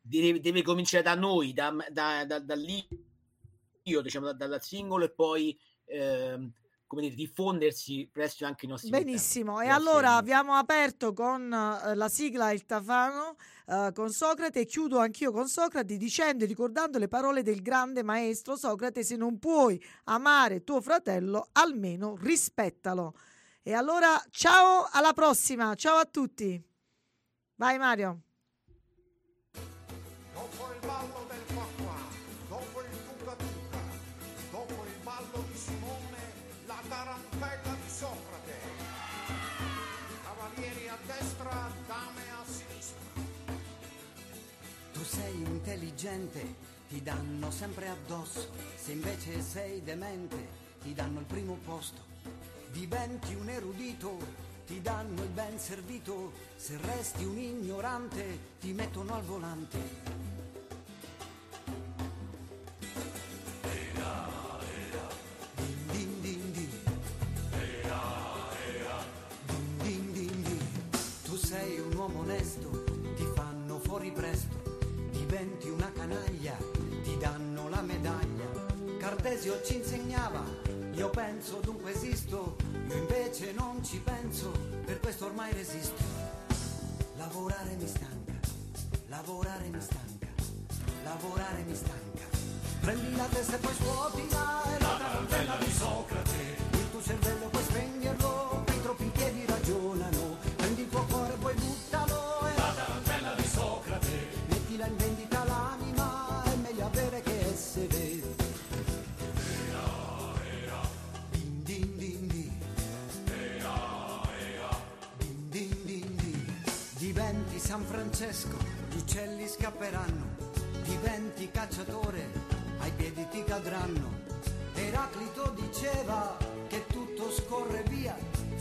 [0.00, 2.84] deve, deve cominciare da noi, da, da, da, da lì,
[3.84, 6.52] io diciamo da- dal singolo e poi ehm,
[6.86, 12.08] come dire, diffondersi presso anche i nostri Benissimo, e allora abbiamo aperto con eh, la
[12.10, 13.36] sigla Il Tafano
[13.66, 18.02] eh, con Socrate e chiudo anch'io con Socrate dicendo e ricordando le parole del grande
[18.02, 23.14] maestro Socrate, se non puoi amare tuo fratello, almeno rispettalo.
[23.62, 26.62] E allora ciao, alla prossima, ciao a tutti.
[27.54, 28.20] Vai Mario.
[45.46, 50.36] intelligente ti danno sempre addosso, se invece sei demente
[50.82, 52.00] ti danno il primo posto,
[52.70, 54.18] diventi un erudito,
[54.66, 60.30] ti danno il ben servito, se resti un ignorante ti mettono al volante.
[71.24, 72.71] Tu sei un uomo onesto
[79.42, 80.44] Boccasio ci insegnava,
[80.92, 82.54] io penso dunque esisto,
[82.86, 84.52] io invece non ci penso,
[84.84, 86.00] per questo ormai resisto.
[87.16, 88.34] Lavorare mi stanca,
[89.08, 90.28] lavorare mi stanca,
[91.02, 92.24] lavorare mi stanca.
[92.82, 94.61] Prendi la testa e poi svuotila.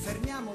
[0.04, 0.51] fermiamo